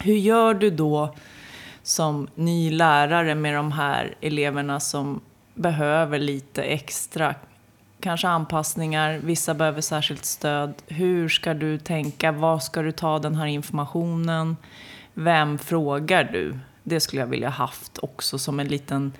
Hur 0.00 0.14
gör 0.14 0.54
du 0.54 0.70
då 0.70 1.14
som 1.82 2.28
ny 2.34 2.70
lärare 2.70 3.34
med 3.34 3.54
de 3.54 3.72
här 3.72 4.14
eleverna 4.20 4.80
som 4.80 5.20
behöver 5.54 6.18
lite 6.18 6.62
extra 6.62 7.34
kanske 8.00 8.28
anpassningar, 8.28 9.20
vissa 9.24 9.54
behöver 9.54 9.80
särskilt 9.80 10.24
stöd. 10.24 10.74
Hur 10.86 11.28
ska 11.28 11.54
du 11.54 11.78
tänka? 11.78 12.32
Var 12.32 12.58
ska 12.58 12.82
du 12.82 12.92
ta 12.92 13.18
den 13.18 13.34
här 13.34 13.46
informationen? 13.46 14.56
Vem 15.14 15.58
frågar 15.58 16.24
du? 16.24 16.58
Det 16.82 17.00
skulle 17.00 17.22
jag 17.22 17.26
vilja 17.26 17.48
haft 17.48 17.98
också 17.98 18.38
som 18.38 18.60
en 18.60 18.68
liten 18.68 19.12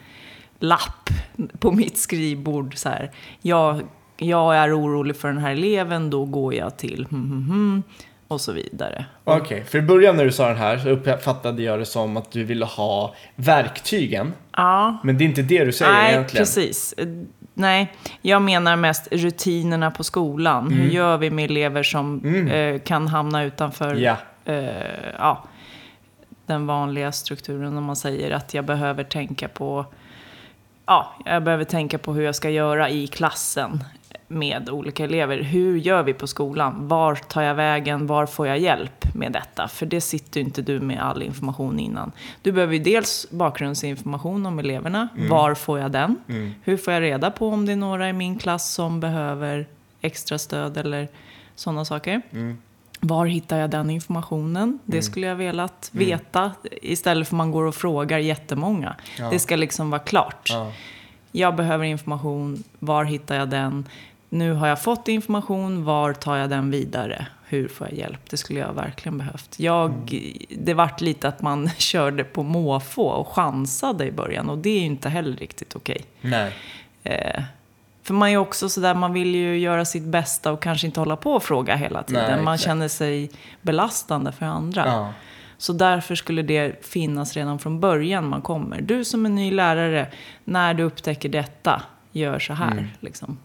lapp 0.59 1.11
på 1.59 1.73
mitt 1.73 1.99
skrivbord. 1.99 2.77
Så 2.77 2.89
här, 2.89 3.11
jag, 3.43 3.83
jag 4.17 4.57
är 4.57 4.79
orolig 4.81 5.17
för 5.17 5.29
den 5.29 5.39
här 5.39 5.53
eleven, 5.53 6.11
då 6.11 6.25
går 6.25 6.55
jag 6.55 6.77
till 6.77 7.07
Mm, 7.11 7.25
mm, 7.25 7.51
mm 7.51 7.83
och 8.31 8.41
så 8.41 8.53
vidare. 8.53 9.05
Okej, 9.25 9.65
för 9.65 9.79
i 9.79 9.83
början 9.83 10.17
när 10.17 10.25
du 10.25 10.33
sa 10.33 10.49
den 10.49 10.57
här 10.57 10.79
så 10.79 10.89
uppfattade 10.89 11.63
jag 11.63 11.79
det 11.79 11.87
som 11.87 12.17
att 12.17 12.31
du 12.31 12.45
ville 12.45 12.65
ha 12.65 13.15
verktygen. 13.37 14.33
Ja, 14.57 14.99
Men 15.05 15.19
det 15.19 15.25
är 15.25 15.27
inte 15.27 15.43
det 15.43 15.65
du 15.65 15.73
säger 15.73 15.93
Nej, 15.93 16.13
egentligen. 16.13 16.41
precis. 16.45 16.95
Eh, 16.97 17.07
Nej, 17.55 17.93
jag 18.23 18.43
menar 18.43 18.77
mest 18.77 19.09
rutinerna 19.13 19.91
på 19.91 20.05
skolan. 20.05 20.67
Mm. 20.67 20.79
Hur 20.79 20.91
gör 20.91 21.17
vi 21.17 21.31
med 21.31 21.45
elever 21.45 21.83
som 21.83 22.25
eh, 22.49 22.79
kan 22.81 23.09
hamna 23.09 23.45
utanför 23.45 23.95
Ja. 23.95 24.17
eh, 24.45 24.65
ja, 25.19 25.45
den 26.47 26.67
vanliga 26.67 27.13
strukturen? 27.13 27.77
Om 27.77 27.85
man 27.85 27.97
säger 27.97 28.31
att 28.31 28.55
jag 28.55 28.65
behöver 28.65 29.05
tänka 29.05 29.49
på 29.49 29.87
ja, 30.87 31.15
jag 31.25 31.43
behöver 31.43 31.65
tänka 31.65 31.99
på 31.99 32.13
hur 32.13 32.23
jag 32.23 32.35
ska 32.35 32.51
göra 32.51 32.91
i 32.91 33.07
klassen 33.07 33.85
med 34.31 34.71
olika 34.71 35.05
elever. 35.05 35.43
Hur 35.43 35.77
gör 35.77 36.03
vi 36.03 36.15
på 36.15 36.27
skolan? 36.27 36.89
Var 36.89 37.15
tar 37.15 37.43
jag 37.43 37.55
vägen? 37.55 38.07
Var 38.07 38.27
får 38.27 38.47
jag 38.47 38.59
hjälp 38.59 39.15
med 39.15 39.33
detta? 39.33 39.69
För 39.69 39.87
det 39.87 40.01
sitter 40.01 40.41
ju 40.41 40.47
inte 40.47 40.63
du 40.63 40.81
med 40.81 41.03
all 41.03 41.23
information 41.23 41.79
innan. 41.79 42.13
Du 42.43 42.53
behöver 42.53 42.75
ju 42.75 42.83
dels 42.83 43.27
bakgrundsinformation 43.31 44.47
om 44.47 44.59
eleverna. 44.59 45.09
Var 45.31 45.55
får 45.55 45.79
jag 45.79 45.93
den? 45.93 46.17
Hur 46.63 46.77
får 46.77 46.93
jag 46.95 47.03
reda 47.03 47.31
på 47.31 47.49
om 47.49 47.67
det 47.67 47.73
är 47.73 47.77
några 47.77 48.09
i 48.09 48.13
min 48.13 48.39
klass 48.39 48.73
som 48.75 49.01
behöver 49.01 49.67
extra 50.01 50.39
stöd 50.39 50.77
eller 50.77 51.09
sådana 51.55 51.85
saker? 51.85 52.23
Var 53.01 53.27
hittar 53.27 53.59
jag 53.59 53.71
den 53.71 53.91
informationen? 53.91 54.79
Det 54.85 55.03
skulle 55.03 55.27
jag 55.27 55.37
velat 55.37 55.91
veta 55.93 56.53
istället 56.83 57.29
för 57.29 57.37
man 57.37 57.51
går 57.51 57.65
och 57.65 57.75
frågar 57.75 58.19
jättemånga. 58.19 58.97
Det 59.31 59.39
ska 59.39 59.57
liksom 59.57 59.91
vara 59.91 60.03
klart. 60.03 60.49
Ja. 60.51 60.73
Jag 61.33 61.57
behöver 61.57 61.85
information, 61.85 62.63
var 62.79 63.05
hittar 63.05 63.35
jag 63.37 63.49
den? 63.49 63.89
Nu 64.33 64.53
har 64.53 64.69
jag 64.69 64.83
fått 64.83 65.09
information, 65.09 65.85
var 65.85 66.13
tar 66.13 66.37
jag 66.37 66.51
den 66.51 66.71
vidare? 66.71 67.27
Hur 67.47 67.69
får 67.69 67.87
jag 67.87 67.99
hjälp? 67.99 68.31
Det 68.31 68.37
skulle 68.37 68.61
jag 68.61 68.73
verkligen 68.73 69.19
behövt. 69.19 69.55
Jag, 69.59 69.93
Det 70.59 70.75
vart 70.75 71.01
lite 71.01 71.29
att 71.29 71.43
man 71.43 71.71
körde 71.79 72.25
på 72.25 72.43
måfå 72.43 73.03
och 73.03 73.29
chansade 73.29 74.07
i 74.07 74.13
början 74.13 74.51
och 74.51 74.59
det 74.59 74.71
är 74.71 74.79
ju 74.79 74.87
inte 74.87 75.09
heller 75.09 75.37
riktigt 75.37 75.77
okej. 75.77 76.05
Nej. 76.21 76.53
Eh, 77.03 77.43
för 78.03 78.15
man 78.15 78.29
är 78.29 78.33
ju 78.33 78.39
också 78.39 78.69
sådär, 78.69 78.95
man 78.95 79.13
vill 79.13 79.35
ju 79.35 79.59
göra 79.59 79.85
sitt 79.85 80.03
bästa 80.03 80.53
och 80.53 80.63
kanske 80.63 80.87
inte 80.87 81.01
hålla 81.01 81.17
på 81.17 81.33
och 81.33 81.43
fråga 81.43 81.77
hela 81.77 82.03
tiden. 82.03 82.35
Nej, 82.35 82.43
man 82.43 82.59
känner 82.59 82.89
sig 82.89 83.31
belastande 83.63 84.33
för 84.33 84.47
andra. 84.47 84.87
Ja. 84.87 85.13
Så 85.59 85.73
därför 85.73 86.15
skulle 86.15 86.43
det 86.43 86.87
finnas 86.87 87.37
redan 87.37 87.59
från 87.59 87.81
början 87.81 88.29
man 88.29 88.43
kommer. 88.43 88.81
Du 88.81 89.05
som 89.05 89.27
är 89.27 89.31
ny 89.31 89.51
lärare, 89.51 90.07
när 90.45 90.75
du 90.75 90.83
upptäcker 90.83 91.29
detta, 91.29 91.83
gör 92.13 92.39
så 92.39 92.53
här. 92.53 92.97
Liksom. 93.01 93.39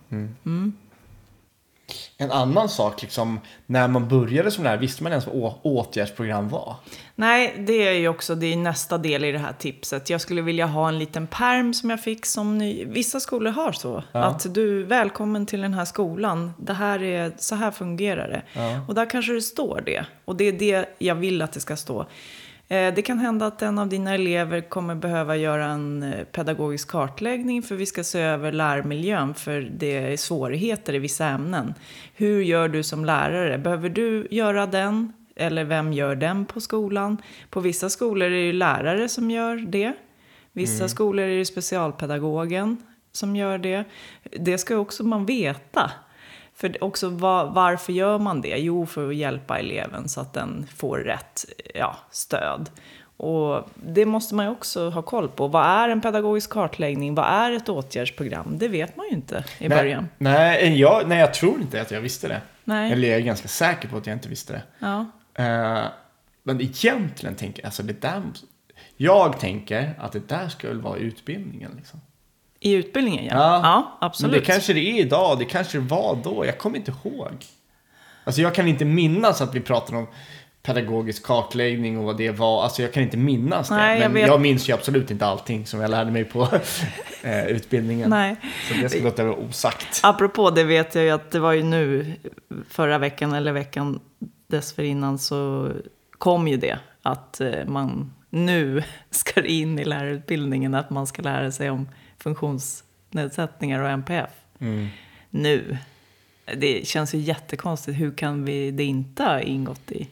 En 2.18 2.32
annan 2.32 2.70
sak, 2.70 3.02
liksom, 3.02 3.40
när 3.66 3.88
man 3.88 4.08
började 4.08 4.52
som 4.52 4.64
lärare, 4.64 4.78
visste 4.80 5.04
man 5.04 5.12
ens 5.12 5.28
vad 5.28 5.36
å- 5.36 5.60
åtgärdsprogram 5.64 6.50
var? 6.50 6.76
Nej, 7.16 7.56
det 7.68 7.88
är 7.88 7.92
ju 7.92 8.08
också 8.08 8.36
det 8.36 8.54
är 8.54 8.58
nästa 8.58 8.98
del 8.98 9.26
i 9.26 9.32
det 9.32 9.40
här 9.40 9.54
tipset. 9.60 10.10
Jag 10.10 10.22
skulle 10.22 10.42
vilja 10.42 10.66
ha 10.66 10.88
en 10.88 11.00
liten 11.00 11.28
perm 11.28 11.74
som 11.74 11.90
jag 11.90 12.04
fick 12.04 12.26
som 12.26 12.58
ny. 12.58 12.86
Vissa 12.86 13.20
skolor 13.20 13.52
har 13.52 13.72
så. 13.72 14.04
Att 14.12 14.54
du, 14.54 14.84
välkommen 14.84 15.46
till 15.46 15.62
den 15.62 15.74
här 15.74 15.86
skolan. 15.86 16.54
Det 16.58 16.74
här 16.74 17.04
är, 17.04 17.32
så 17.38 17.56
här 17.56 17.72
fungerar 17.72 18.28
det. 18.30 18.42
Och 18.88 18.96
där 18.96 19.10
kanske 19.10 19.34
det 19.34 19.42
står 19.42 19.84
det. 19.86 20.06
Och 20.26 20.36
det 20.36 20.44
är 20.46 20.52
det 20.54 20.86
jag 21.00 21.16
vill 21.16 21.42
att 21.42 21.54
det 21.54 21.60
ska 21.60 21.76
stå. 21.78 22.06
Eh, 22.68 22.94
Det 22.94 23.02
kan 23.02 23.20
hända 23.20 23.46
att 23.46 23.62
en 23.62 23.80
av 23.80 23.88
dina 23.88 24.14
elever 24.14 24.62
kommer 24.62 24.96
behöva 24.96 25.36
göra 25.36 25.66
en 25.66 26.04
eh, 26.04 26.24
pedagogisk 26.24 26.88
kartläggning 26.90 27.62
för 27.62 27.76
vi 27.76 27.86
ska 27.86 28.04
se 28.04 28.20
över 28.22 28.52
lärmiljön 28.52 29.34
för 29.34 29.62
det 29.62 29.98
är 30.14 30.18
svårigheter 30.18 30.94
i 30.94 31.00
vissa 31.00 31.26
ämnen. 31.26 31.74
Hur 32.16 32.42
gör 32.42 32.68
du 32.70 32.84
som 32.84 33.06
lärare? 33.06 33.58
Behöver 33.58 33.90
du 33.90 34.28
göra 34.32 34.66
den? 34.66 35.14
Eller 35.36 35.64
vem 35.64 35.94
gör 35.94 36.16
den 36.16 36.46
på 36.46 36.62
skolan? 36.62 37.18
På 37.50 37.60
vissa 37.60 37.90
skolor 37.90 38.28
är 38.32 38.46
det 38.48 38.54
lärare 38.54 39.10
som 39.10 39.32
gör 39.32 39.56
det. 39.56 39.94
Vissa 40.54 40.88
skolor 40.88 41.26
är 41.26 41.38
det 41.38 41.46
specialpedagogen 41.46 42.78
som 43.12 43.36
gör 43.36 43.58
det. 43.58 43.84
Det 44.40 44.58
ska 44.58 44.78
också 44.78 45.04
man 45.04 45.26
veta. 45.26 45.92
För 46.56 46.84
också 46.84 47.10
va- 47.10 47.46
varför 47.46 47.94
gör 47.94 48.20
man 48.20 48.42
det? 48.42 48.58
Jo, 48.58 48.86
för 48.86 49.10
att 49.10 49.16
hjälpa 49.16 49.60
eleven 49.60 50.10
så 50.10 50.22
att 50.22 50.34
den 50.34 50.68
får 50.76 50.98
rätt 50.98 51.46
ja, 51.76 51.96
stöd. 52.12 52.70
Och 53.18 53.70
det 53.76 54.06
måste 54.06 54.36
man 54.36 54.46
ju 54.46 54.52
också 54.52 54.90
ha 54.90 55.02
koll 55.02 55.30
på. 55.30 55.48
Vad 55.48 55.66
är 55.66 55.90
en 55.90 56.02
pedagogisk 56.02 56.50
kartläggning? 56.50 57.16
Vad 57.16 57.26
är 57.26 57.52
ett 57.52 57.70
åtgärdsprogram? 57.70 58.58
Det 58.58 58.68
vet 58.68 58.96
man 58.98 59.06
ju 59.06 59.12
inte 59.12 59.44
i 59.60 59.70
början. 59.70 60.08
Nej, 60.18 60.70
nej, 60.70 60.80
jag, 60.80 61.08
nej, 61.08 61.20
jag 61.20 61.34
tror 61.34 61.62
inte 61.62 61.82
att 61.82 61.92
jag 61.92 62.02
visste 62.02 62.28
det. 62.28 62.42
Nej. 62.64 62.92
Eller 62.92 63.08
jag 63.08 63.18
är 63.18 63.22
ganska 63.24 63.48
säker 63.48 63.88
på 63.88 63.98
att 63.98 64.08
jag 64.08 64.16
inte 64.16 64.30
visste 64.30 64.54
det. 64.54 64.64
Ja. 64.80 65.06
Eh, 65.44 65.84
men 66.44 66.62
egentligen 66.62 67.36
tänker 67.36 67.62
jag, 67.62 67.66
alltså 67.66 67.84
det 67.84 68.02
där, 68.02 68.22
jag 68.98 69.40
tänker 69.40 69.94
att 70.00 70.12
det 70.12 70.28
där 70.28 70.48
ska 70.50 70.68
väl 70.68 70.82
vara 70.82 70.98
utbildningen 70.98 71.72
liksom. 71.78 72.02
I 72.66 72.74
utbildningen, 72.74 73.26
ja. 73.26 73.34
Ja. 73.34 73.60
Ja, 73.64 73.98
absolut. 74.08 74.32
Men 74.32 74.40
det 74.40 74.46
kanske 74.46 74.74
det 74.74 74.80
är 74.80 75.00
idag, 75.00 75.40
det 75.40 75.46
kanske 75.46 75.78
det 75.78 75.84
var 75.84 76.18
då, 76.24 76.46
jag 76.46 76.58
kommer 76.58 76.78
inte 76.78 76.94
ihåg. 77.04 77.46
Alltså 78.24 78.42
jag 78.42 78.56
kan 78.56 78.68
inte 78.68 78.86
minnas 78.86 79.42
att 79.42 79.56
vi 79.56 79.60
pratade 79.60 79.98
om 79.98 80.08
pedagogisk 80.64 81.24
kartläggning 81.24 81.98
och 81.98 82.04
vad 82.04 82.18
det 82.18 82.32
var. 82.32 82.64
Alltså 82.64 82.82
jag 82.82 82.94
kan 82.94 83.04
inte 83.04 83.18
minnas 83.18 83.70
det. 83.70 83.76
Nej, 83.76 84.02
jag 84.02 84.12
men 84.12 84.22
jag, 84.22 84.32
vet. 84.32 84.42
minns 84.42 84.70
ju 84.70 84.74
absolut 84.74 85.12
inte 85.12 85.26
allting 85.26 85.66
som 85.66 85.80
jag 85.80 85.92
lärde 85.92 86.12
mig 86.12 86.24
på 86.24 86.42
eh, 87.24 87.46
utbildningen. 87.48 88.10
Nej. 88.10 88.36
Så 88.68 88.74
det 88.82 88.90
ska 88.90 89.04
låta 89.04 89.24
vara 89.24 89.36
osagt. 89.36 90.00
Apropå 90.04 90.50
det 90.50 90.64
vet 90.64 90.96
jag 90.96 91.04
ju 91.04 91.10
att 91.10 91.32
det 91.32 91.40
var 91.40 91.54
ju 91.54 91.64
nu, 91.64 92.14
förra 92.70 92.98
veckan 92.98 93.34
eller 93.34 93.52
veckan 93.52 94.00
dessförinnan 94.48 95.20
så 95.20 95.72
kom 96.18 96.48
ju 96.48 96.58
det 96.58 96.80
att 97.02 97.42
eh, 97.42 97.66
man 97.66 98.14
nu 98.30 98.84
ska 99.10 99.46
in 99.46 99.80
i 99.80 99.86
lärarutbildningen 99.86 100.76
att 100.76 100.90
man 100.90 101.08
ska 101.08 101.22
lära 101.22 101.52
sig 101.52 101.70
om 101.70 101.88
funktionsnedsättningar 102.20 103.80
och 103.80 103.90
NPF. 103.90 104.30
Mm. 104.60 104.88
Nu. 105.30 105.78
Det 106.58 106.88
känns 106.88 107.16
ju 107.16 107.18
jättekonstigt. 107.18 107.98
Hur 108.00 108.12
kan 108.12 108.46
vi 108.46 108.72
det 108.72 108.84
inte 108.84 109.24
ha 109.24 109.40
ingått 109.42 109.92
i 109.92 110.08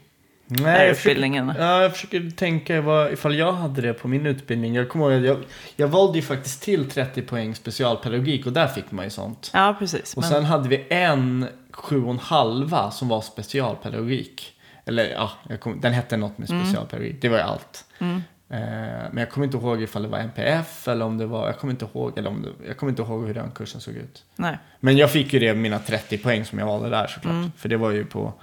Nej, 0.45 0.87
jag 0.87 0.97
försöker, 0.97 1.55
ja, 1.59 1.81
jag 1.81 1.93
försöker 1.93 2.29
tänka 2.29 2.81
vad, 2.81 3.11
ifall 3.13 3.35
jag 3.35 3.53
hade 3.53 3.81
det 3.81 3.93
på 3.93 4.07
min 4.07 4.25
utbildning. 4.25 4.75
Jag 4.75 4.89
kommer 4.89 5.11
ihåg 5.11 5.25
jag, 5.25 5.37
jag 5.75 5.87
valde 5.87 6.17
ju 6.17 6.21
faktiskt 6.21 6.63
till 6.63 6.89
30 6.89 7.21
poäng 7.21 7.55
specialpedagogik 7.55 8.45
och 8.45 8.53
där 8.53 8.67
fick 8.67 8.91
man 8.91 9.05
ju 9.05 9.09
sånt. 9.11 9.51
Ja, 9.53 9.75
precis. 9.79 10.13
Och 10.13 10.21
Men, 10.21 10.31
sen 10.31 10.45
hade 10.45 10.69
vi 10.69 10.85
en 10.89 11.47
sju 11.71 12.03
och 12.03 12.11
en 12.11 12.19
halva 12.19 12.91
som 12.91 13.07
var 13.07 13.21
specialpedagogik. 13.21 14.53
Eller 14.85 15.09
ja, 15.11 15.31
kom, 15.59 15.81
den 15.81 15.93
hette 15.93 16.17
något 16.17 16.37
med 16.37 16.49
Mm. 16.49 16.65
specialpedagogik. 16.65 17.21
Det 17.21 17.29
var 17.29 17.37
ju 17.37 17.43
allt. 17.43 17.85
Eh, 17.99 18.17
men 18.47 19.17
jag 19.17 19.29
kommer 19.29 19.45
inte 19.45 19.57
ihåg 19.57 19.81
ifall 19.81 20.01
det 20.01 20.07
var 20.07 20.19
NPF 20.19 20.87
eller 20.87 21.05
om 21.05 21.17
det 21.17 21.25
var, 21.25 21.47
jag 21.47 21.57
kommer 21.57 21.73
inte 21.73 21.85
ihåg, 21.85 22.17
eller 22.17 22.29
om 22.29 22.41
det, 22.41 22.67
jag 22.67 22.77
kommer 22.77 22.91
inte 22.91 23.01
ihåg 23.01 23.27
hur 23.27 23.33
den 23.33 23.51
kursen 23.51 23.81
såg 23.81 23.93
ut. 23.93 24.23
nej. 24.35 24.57
Men 24.79 24.97
jag 24.97 25.11
fick 25.11 25.33
ju 25.33 25.39
det, 25.39 25.53
mina 25.53 25.79
30 25.79 26.17
poäng 26.17 26.45
som 26.45 26.59
jag 26.59 26.65
valde 26.65 26.89
där 26.89 27.07
såklart. 27.07 27.33
Mm. 27.33 27.51
För 27.57 27.69
det 27.69 27.77
var 27.77 27.91
ju 27.91 28.05
på 28.05 28.33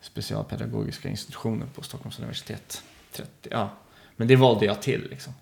specialpedagogiska 0.00 1.08
institutionen 1.08 1.68
på 1.74 1.82
Stockholms 1.82 2.18
universitet. 2.18 2.82
30, 3.12 3.28
ja. 3.50 3.70
Men 4.16 4.28
det 4.28 4.36
valde 4.36 4.66
jag 4.66 4.82
till 4.82 5.06
liksom. 5.10 5.34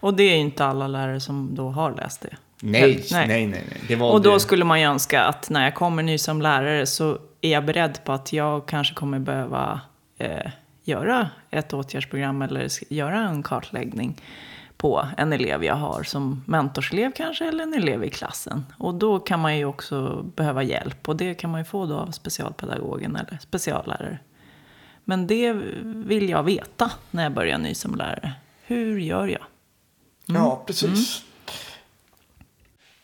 Och 0.00 0.14
det 0.14 0.22
är 0.22 0.34
ju 0.34 0.40
inte 0.40 0.64
alla 0.64 0.86
lärare 0.86 1.20
som 1.20 1.54
då 1.54 1.70
har 1.70 1.94
läst 1.94 2.20
det. 2.20 2.36
Nej, 2.60 3.04
Nej. 3.12 3.28
nej, 3.28 3.46
nej, 3.46 3.64
nej. 3.70 3.80
Det 3.88 3.96
valde 3.96 4.14
Och 4.14 4.22
då 4.22 4.40
skulle 4.40 4.64
man 4.64 4.80
ju 4.80 4.86
önska 4.86 5.22
att 5.22 5.50
när 5.50 5.64
jag 5.64 5.74
kommer 5.74 6.02
ny 6.02 6.18
som 6.18 6.42
lärare 6.42 6.86
så 6.86 7.18
är 7.40 7.50
jag 7.50 7.64
beredd 7.64 8.04
på 8.04 8.12
att 8.12 8.32
jag 8.32 8.66
kanske 8.66 8.94
kommer 8.94 9.18
behöva 9.18 9.80
eh, 10.18 10.50
göra 10.84 11.30
ett 11.50 11.72
åtgärdsprogram 11.72 12.42
eller 12.42 12.92
göra 12.92 13.18
en 13.28 13.42
kartläggning 13.42 14.22
på 14.76 15.08
en 15.16 15.32
elev 15.32 15.64
jag 15.64 15.74
har 15.74 16.02
som 16.02 16.42
mentorselev 16.46 17.12
kanske 17.12 17.48
eller 17.48 17.62
en 17.62 17.74
elev 17.74 18.04
i 18.04 18.10
klassen. 18.10 18.64
Och 18.78 18.94
då 18.94 19.18
kan 19.18 19.40
man 19.40 19.56
ju 19.58 19.64
också 19.64 20.22
behöva 20.22 20.62
hjälp 20.62 21.08
och 21.08 21.16
det 21.16 21.34
kan 21.34 21.50
man 21.50 21.60
ju 21.60 21.64
få 21.64 21.86
då 21.86 21.96
av 21.96 22.10
specialpedagogen 22.10 23.16
eller 23.16 23.38
speciallärare. 23.42 24.18
Men 25.04 25.26
det 25.26 25.52
vill 25.82 26.28
jag 26.28 26.42
veta 26.42 26.90
när 27.10 27.22
jag 27.22 27.32
börjar 27.32 27.58
ny 27.58 27.74
som 27.74 27.94
lärare. 27.94 28.32
Hur 28.66 28.98
gör 28.98 29.26
jag? 29.26 29.42
Ja, 30.26 30.64
precis. 30.66 31.22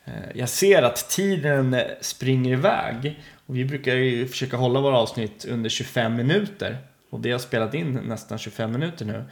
Eh, 0.05 0.13
Jag 0.35 0.49
ser 0.49 0.83
att 0.83 1.09
tiden 1.09 1.75
springer 2.01 2.51
iväg. 2.53 3.23
Och 3.45 3.55
vi 3.57 3.65
brukar 3.65 3.95
ju 3.95 4.27
försöka 4.27 4.57
hålla 4.57 4.81
våra 4.81 4.97
avsnitt 4.97 5.45
under 5.45 5.69
25 5.69 6.15
minuter. 6.15 6.77
Och 7.11 7.25
vi 7.25 7.31
har 7.31 7.39
spelat 7.39 7.73
in 7.73 7.93
nästan 7.93 8.37
25 8.37 8.71
minuter 8.71 9.05
nu. 9.05 9.23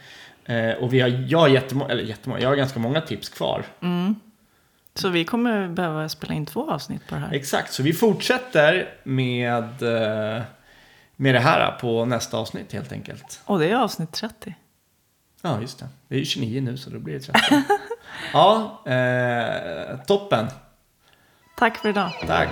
Eh, 0.54 0.74
Och 0.74 0.92
vi 0.94 1.00
har, 1.00 1.08
jag 1.28 1.38
har 1.38 1.48
jättemånga, 1.48 1.90
eller 1.92 2.02
jättemånga, 2.02 2.40
jag 2.40 2.48
har 2.48 2.56
ganska 2.56 2.78
många 2.80 3.00
tips 3.00 3.28
kvar. 3.28 3.64
Så 4.94 5.08
vi 5.08 5.24
kommer 5.24 5.68
behöva 5.68 6.08
spela 6.08 6.34
in 6.34 6.46
två 6.46 6.70
avsnitt 6.70 7.06
på 7.08 7.14
det 7.14 7.20
här. 7.20 7.32
Exakt, 7.32 7.72
så 7.72 7.82
vi 7.82 7.92
fortsätter 7.92 8.94
med, 9.04 9.82
eh, 9.82 10.42
med 11.16 11.34
det 11.34 11.40
här 11.40 11.70
på 11.80 12.04
nästa 12.04 12.36
avsnitt 12.38 12.72
helt 12.72 12.92
enkelt. 12.92 13.40
Och 13.44 13.58
det 13.58 13.70
är 13.70 13.76
avsnitt 13.76 14.12
30. 14.12 14.54
Ja, 15.42 15.60
just 15.60 15.78
det. 15.78 15.88
Det 16.08 16.14
är 16.14 16.18
ju 16.18 16.24
29 16.24 16.60
nu 16.60 16.76
så 16.76 16.90
då 16.90 16.98
blir 16.98 17.14
det 17.14 17.20
30. 17.20 17.40
ja, 18.32 18.82
eh, 18.86 19.96
toppen. 20.06 20.46
Tack 21.56 21.76
för 21.76 21.88
idag. 21.88 22.12
Tack. 22.26 22.48